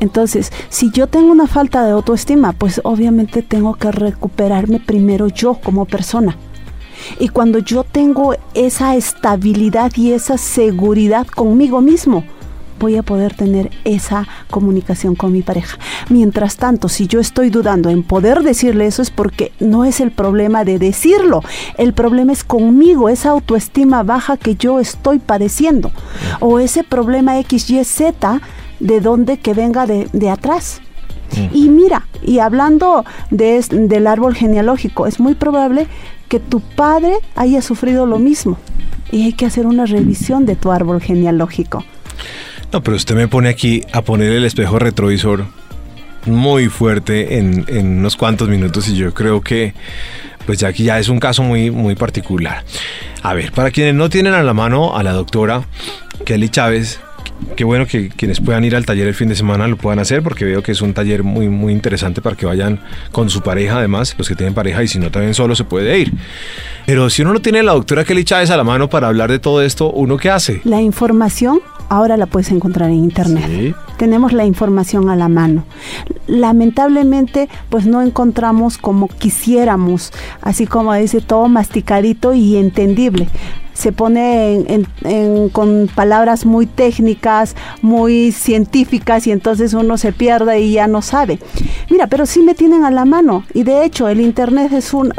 Entonces, 0.00 0.50
si 0.70 0.90
yo 0.90 1.08
tengo 1.08 1.30
una 1.30 1.46
falta 1.46 1.84
de 1.84 1.90
autoestima, 1.90 2.54
pues 2.54 2.80
obviamente 2.84 3.42
tengo 3.42 3.74
que 3.74 3.92
recuperarme 3.92 4.80
primero 4.80 5.28
yo 5.28 5.56
como 5.62 5.84
persona. 5.84 6.38
Y 7.20 7.28
cuando 7.28 7.58
yo 7.58 7.84
tengo 7.84 8.34
esa 8.54 8.96
estabilidad 8.96 9.92
y 9.94 10.12
esa 10.12 10.38
seguridad 10.38 11.26
conmigo 11.26 11.82
mismo, 11.82 12.24
voy 12.78 12.96
a 12.96 13.02
poder 13.02 13.34
tener 13.34 13.70
esa 13.84 14.26
comunicación 14.50 15.14
con 15.14 15.32
mi 15.32 15.42
pareja. 15.42 15.78
Mientras 16.08 16.56
tanto, 16.56 16.88
si 16.88 17.06
yo 17.06 17.20
estoy 17.20 17.50
dudando 17.50 17.90
en 17.90 18.02
poder 18.02 18.42
decirle 18.42 18.86
eso 18.86 19.02
es 19.02 19.10
porque 19.10 19.52
no 19.60 19.84
es 19.84 20.00
el 20.00 20.10
problema 20.10 20.64
de 20.64 20.78
decirlo, 20.78 21.42
el 21.78 21.92
problema 21.92 22.32
es 22.32 22.44
conmigo, 22.44 23.08
esa 23.08 23.30
autoestima 23.30 24.02
baja 24.02 24.36
que 24.36 24.56
yo 24.56 24.80
estoy 24.80 25.18
padeciendo 25.18 25.90
o 26.40 26.58
ese 26.58 26.84
problema 26.84 27.40
XYZ 27.40 28.00
de 28.80 29.00
donde 29.00 29.38
que 29.38 29.54
venga 29.54 29.86
de, 29.86 30.30
atrás. 30.30 30.80
Y 31.52 31.68
mira, 31.68 32.06
y 32.22 32.38
hablando 32.38 33.04
de, 33.30 33.60
del 33.70 34.06
árbol 34.06 34.34
genealógico, 34.34 35.06
es 35.06 35.18
muy 35.18 35.34
probable 35.34 35.86
que 36.28 36.40
tu 36.40 36.60
padre 36.60 37.18
haya 37.34 37.62
sufrido 37.62 38.06
lo 38.06 38.18
mismo. 38.18 38.58
Y 39.10 39.24
hay 39.24 39.32
que 39.32 39.46
hacer 39.46 39.66
una 39.66 39.86
revisión 39.86 40.46
de 40.46 40.56
tu 40.56 40.70
árbol 40.70 41.00
genealógico. 41.00 41.84
No, 42.72 42.82
pero 42.82 42.96
usted 42.96 43.14
me 43.14 43.28
pone 43.28 43.48
aquí 43.48 43.82
a 43.92 44.02
poner 44.02 44.32
el 44.32 44.44
espejo 44.44 44.78
retrovisor 44.78 45.46
muy 46.26 46.68
fuerte 46.68 47.38
en, 47.38 47.64
unos 47.98 48.16
cuantos 48.16 48.48
minutos 48.48 48.88
y 48.88 48.96
yo 48.96 49.14
creo 49.14 49.40
que 49.40 49.74
pues 50.44 50.58
ya 50.58 50.68
aquí 50.68 50.84
ya 50.84 50.98
es 50.98 51.08
un 51.08 51.18
caso 51.18 51.42
muy, 51.42 51.70
muy 51.70 51.94
particular. 51.94 52.64
A 53.22 53.34
ver, 53.34 53.52
para 53.52 53.70
quienes 53.70 53.94
no 53.94 54.08
tienen 54.08 54.34
a 54.34 54.42
la 54.42 54.54
mano 54.54 54.96
a 54.96 55.02
la 55.02 55.12
doctora 55.12 55.62
Kelly 56.24 56.48
Chávez, 56.48 57.00
qué 57.56 57.64
bueno 57.64 57.86
que 57.86 58.08
quienes 58.08 58.40
puedan 58.40 58.64
ir 58.64 58.76
al 58.76 58.86
taller 58.86 59.08
el 59.08 59.14
fin 59.14 59.28
de 59.28 59.34
semana 59.34 59.66
lo 59.66 59.76
puedan 59.76 59.98
hacer 59.98 60.22
porque 60.22 60.44
veo 60.44 60.62
que 60.62 60.72
es 60.72 60.80
un 60.82 60.94
taller 60.94 61.24
muy 61.24 61.48
muy 61.48 61.72
interesante 61.72 62.22
para 62.22 62.36
que 62.36 62.46
vayan 62.46 62.80
con 63.10 63.28
su 63.28 63.42
pareja 63.42 63.78
además, 63.78 64.14
los 64.18 64.28
que 64.28 64.36
tienen 64.36 64.54
pareja 64.54 64.82
y 64.82 64.88
si 64.88 64.98
no 64.98 65.10
también 65.10 65.34
solo 65.34 65.56
se 65.56 65.64
puede 65.64 65.98
ir. 65.98 66.12
Pero 66.86 67.10
si 67.10 67.22
uno 67.22 67.32
no 67.32 67.40
tiene 67.40 67.60
a 67.60 67.62
la 67.64 67.72
doctora 67.72 68.04
Kelly 68.04 68.24
Chávez 68.24 68.50
a 68.50 68.56
la 68.56 68.64
mano 68.64 68.88
para 68.88 69.08
hablar 69.08 69.30
de 69.30 69.40
todo 69.40 69.62
esto, 69.62 69.90
¿uno 69.90 70.16
qué 70.16 70.30
hace? 70.30 70.60
La 70.64 70.80
información 70.80 71.60
ahora 71.88 72.16
la 72.16 72.26
puedes 72.26 72.50
encontrar 72.50 72.90
en 72.90 72.96
internet. 72.96 73.74
Tenemos 73.96 74.32
la 74.32 74.44
información 74.44 75.08
a 75.08 75.16
la 75.16 75.28
mano. 75.28 75.64
Lamentablemente, 76.26 77.48
pues 77.68 77.86
no 77.86 78.02
encontramos 78.02 78.78
como 78.78 79.08
quisiéramos, 79.08 80.12
así 80.42 80.66
como 80.66 80.92
dice 80.94 81.20
todo 81.20 81.48
masticadito 81.48 82.34
y 82.34 82.56
entendible 82.56 83.28
se 83.76 83.92
pone 83.92 84.64
con 85.52 85.88
palabras 85.94 86.46
muy 86.46 86.66
técnicas, 86.66 87.54
muy 87.82 88.32
científicas 88.32 89.26
y 89.26 89.32
entonces 89.32 89.74
uno 89.74 89.98
se 89.98 90.12
pierde 90.12 90.60
y 90.60 90.72
ya 90.72 90.86
no 90.86 91.02
sabe. 91.02 91.38
Mira, 91.90 92.06
pero 92.06 92.26
sí 92.26 92.40
me 92.40 92.54
tienen 92.54 92.84
a 92.84 92.90
la 92.90 93.04
mano 93.04 93.44
y 93.52 93.64
de 93.64 93.84
hecho 93.84 94.08
el 94.08 94.20
internet 94.20 94.72
es 94.72 94.94
un, 94.94 95.12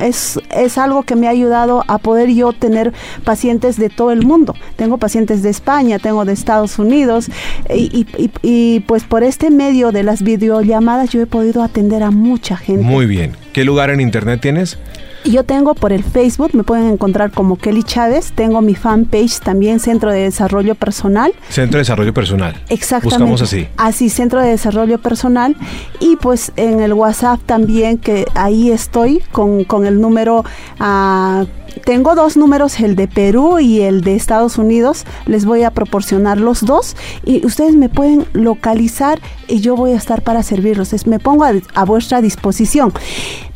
es, 0.00 0.40
es 0.50 0.78
algo 0.78 1.02
que 1.02 1.16
me 1.16 1.26
ha 1.26 1.30
ayudado 1.30 1.84
a 1.86 1.98
poder 1.98 2.30
yo 2.30 2.52
tener 2.52 2.92
pacientes 3.24 3.76
de 3.76 3.90
todo 3.90 4.10
el 4.10 4.24
mundo. 4.24 4.54
Tengo 4.76 4.96
pacientes 4.96 5.42
de 5.42 5.50
España, 5.50 5.98
tengo 5.98 6.24
de 6.24 6.32
Estados 6.32 6.78
Unidos 6.78 7.28
y, 7.72 8.06
y, 8.16 8.30
y 8.42 8.80
pues 8.80 9.04
por 9.04 9.22
este 9.22 9.50
medio 9.50 9.92
de 9.92 10.02
las 10.02 10.22
videollamadas 10.22 11.10
yo 11.10 11.20
he 11.20 11.26
podido 11.26 11.62
atender 11.62 12.02
a 12.02 12.10
mucha 12.10 12.56
gente. 12.56 12.84
Muy 12.84 13.06
bien. 13.06 13.47
¿Qué 13.58 13.64
lugar 13.64 13.90
en 13.90 14.00
internet 14.00 14.40
tienes? 14.40 14.78
Yo 15.24 15.42
tengo 15.42 15.74
por 15.74 15.92
el 15.92 16.04
Facebook, 16.04 16.54
me 16.54 16.62
pueden 16.62 16.92
encontrar 16.92 17.32
como 17.32 17.56
Kelly 17.56 17.82
Chávez. 17.82 18.30
Tengo 18.32 18.62
mi 18.62 18.76
fanpage 18.76 19.40
también, 19.40 19.80
Centro 19.80 20.12
de 20.12 20.20
Desarrollo 20.20 20.76
Personal. 20.76 21.32
Centro 21.48 21.78
de 21.78 21.80
Desarrollo 21.80 22.14
Personal. 22.14 22.54
Exactamente. 22.68 23.16
Buscamos 23.16 23.42
así. 23.42 23.66
Así, 23.76 24.10
Centro 24.10 24.40
de 24.40 24.50
Desarrollo 24.50 24.98
Personal. 24.98 25.56
Y 25.98 26.14
pues 26.14 26.52
en 26.54 26.78
el 26.78 26.92
WhatsApp 26.92 27.40
también, 27.46 27.98
que 27.98 28.26
ahí 28.36 28.70
estoy 28.70 29.24
con, 29.32 29.64
con 29.64 29.86
el 29.86 30.00
número 30.00 30.44
a 30.78 31.44
tengo 31.84 32.14
dos 32.14 32.36
números, 32.36 32.80
el 32.80 32.96
de 32.96 33.08
Perú 33.08 33.58
y 33.58 33.80
el 33.80 34.00
de 34.02 34.14
Estados 34.14 34.58
Unidos. 34.58 35.04
Les 35.26 35.44
voy 35.44 35.62
a 35.62 35.70
proporcionar 35.70 36.38
los 36.38 36.64
dos 36.64 36.96
y 37.24 37.44
ustedes 37.46 37.74
me 37.74 37.88
pueden 37.88 38.26
localizar 38.32 39.20
y 39.48 39.60
yo 39.60 39.76
voy 39.76 39.92
a 39.92 39.96
estar 39.96 40.22
para 40.22 40.42
servirlos. 40.42 40.94
me 41.06 41.18
pongo 41.18 41.44
a, 41.44 41.84
vuestra 41.84 42.20
disposición. 42.20 42.92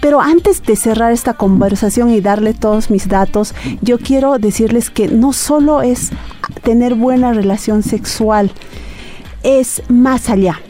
Pero 0.03 0.21
antes 0.21 0.63
de 0.65 0.75
cerrar 0.75 1.13
esta 1.13 1.35
conversación 1.35 2.11
y 2.11 2.21
darle 2.21 2.55
todos 2.55 2.91
mis 2.91 3.07
datos, 3.09 3.55
yo 3.81 3.99
quiero 3.99 4.37
decirles 4.39 4.91
que 4.91 5.07
no 5.07 5.33
solo 5.33 5.81
es 5.81 6.11
tener 6.65 6.97
buena 6.97 7.33
relación 7.33 7.85
sexual, 7.85 8.51
es 9.45 9.83
más 9.89 10.29
allá 10.29 10.61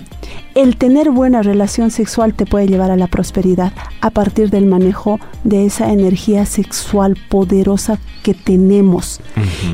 el 0.55 0.77
tener 0.77 1.11
buena 1.11 1.43
relación 1.43 1.91
sexual 1.91 2.35
te 2.35 2.47
puede 2.47 2.67
llevar 2.67 2.91
a 2.91 2.97
la 2.97 3.07
prosperidad 3.07 3.73
a 4.01 4.11
partir 4.11 4.51
del 4.51 4.67
manejo 4.67 5.19
de 5.45 5.67
esa 5.67 5.93
energía 5.93 6.47
sexual 6.47 7.17
poderosa 7.29 7.99
que 8.23 8.35
tenemos. 8.35 9.21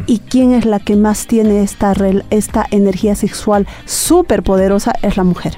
¿Y 0.06 0.20
quién 0.20 0.52
es 0.52 0.64
la 0.64 0.78
que 0.78 0.96
más 0.96 1.26
tiene 1.26 1.62
esta, 1.62 1.94
esta 2.30 2.66
energía 2.70 3.16
sexual 3.16 3.66
súper 3.84 4.42
poderosa? 4.42 4.92
Es 5.02 5.16
la 5.16 5.24
mujer. 5.24 5.56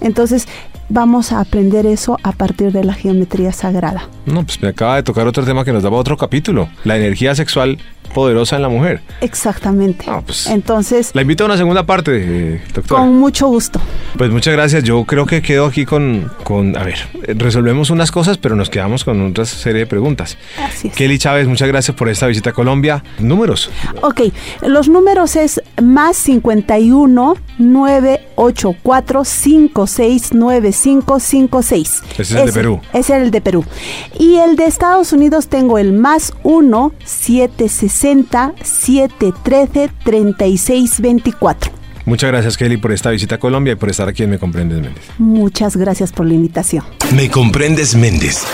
Entonces, 0.00 0.48
vamos 0.88 1.32
a 1.32 1.40
aprender 1.40 1.86
eso 1.86 2.18
a 2.22 2.32
partir 2.32 2.72
de 2.72 2.84
la 2.84 2.94
geometría 2.94 3.52
sagrada. 3.52 4.08
No, 4.26 4.44
pues 4.44 4.60
me 4.62 4.68
acaba 4.68 4.96
de 4.96 5.02
tocar 5.02 5.26
otro 5.26 5.44
tema 5.44 5.64
que 5.64 5.72
nos 5.72 5.82
daba 5.82 5.96
otro 5.96 6.16
capítulo, 6.16 6.68
la 6.84 6.96
energía 6.96 7.34
sexual 7.34 7.78
poderosa 8.14 8.56
en 8.56 8.62
la 8.62 8.68
mujer. 8.68 9.02
Exactamente. 9.20 10.06
Pues, 10.24 10.46
Entonces, 10.46 11.10
la 11.14 11.22
invito 11.22 11.44
a 11.44 11.46
una 11.46 11.56
segunda 11.56 11.84
parte, 11.84 12.12
eh, 12.14 12.62
doctora. 12.72 13.02
Con 13.02 13.18
mucho 13.18 13.48
gusto. 13.48 13.80
Pues 14.16 14.30
muchas 14.30 14.54
gracias. 14.54 14.84
Yo 14.84 15.04
creo 15.04 15.26
que 15.26 15.42
quedo 15.42 15.66
aquí 15.66 15.84
con, 15.84 16.30
con, 16.44 16.76
a 16.76 16.84
ver, 16.84 16.98
resolvemos 17.36 17.90
unas 17.90 18.10
cosas, 18.12 18.38
pero 18.38 18.56
nos 18.56 18.70
quedamos 18.70 19.04
con 19.04 19.20
otra 19.20 19.44
serie 19.44 19.80
de 19.80 19.86
preguntas. 19.86 20.38
Así 20.62 20.88
es. 20.88 20.94
Kelly 20.94 21.18
Chávez, 21.18 21.48
muchas 21.48 21.68
gracias 21.68 21.96
por 21.96 22.08
esta 22.08 22.26
visita 22.26 22.50
a 22.50 22.52
Colombia. 22.52 23.02
Números. 23.18 23.70
Ok, 24.02 24.22
los 24.62 24.88
números 24.88 25.36
es 25.36 25.60
más 25.82 26.16
51 26.16 27.34
984 27.58 29.24
569556. 30.74 32.02
Ese 32.12 32.22
es 32.22 32.30
el 32.32 32.46
de 32.46 32.52
Perú. 32.52 32.80
Ese 32.92 33.16
es 33.16 33.22
el 33.22 33.30
de 33.30 33.40
Perú. 33.40 33.64
Y 34.18 34.36
el 34.36 34.56
de 34.56 34.66
Estados 34.66 35.12
Unidos 35.12 35.48
tengo 35.48 35.78
el 35.78 35.92
más 35.92 36.32
1 36.42 36.92
760 37.04 38.54
713 38.62 39.90
3624. 40.04 41.72
Muchas 42.06 42.30
gracias, 42.30 42.56
Kelly, 42.58 42.76
por 42.76 42.92
esta 42.92 43.10
visita 43.10 43.36
a 43.36 43.38
Colombia 43.38 43.72
y 43.72 43.76
por 43.76 43.88
estar 43.88 44.08
aquí 44.08 44.22
en 44.22 44.30
Me 44.30 44.38
Comprendes 44.38 44.80
Méndez. 44.80 45.04
Muchas 45.18 45.76
gracias 45.76 46.12
por 46.12 46.26
la 46.26 46.34
invitación. 46.34 46.84
Me 47.14 47.30
Comprendes 47.30 47.94
Méndez. 47.94 48.44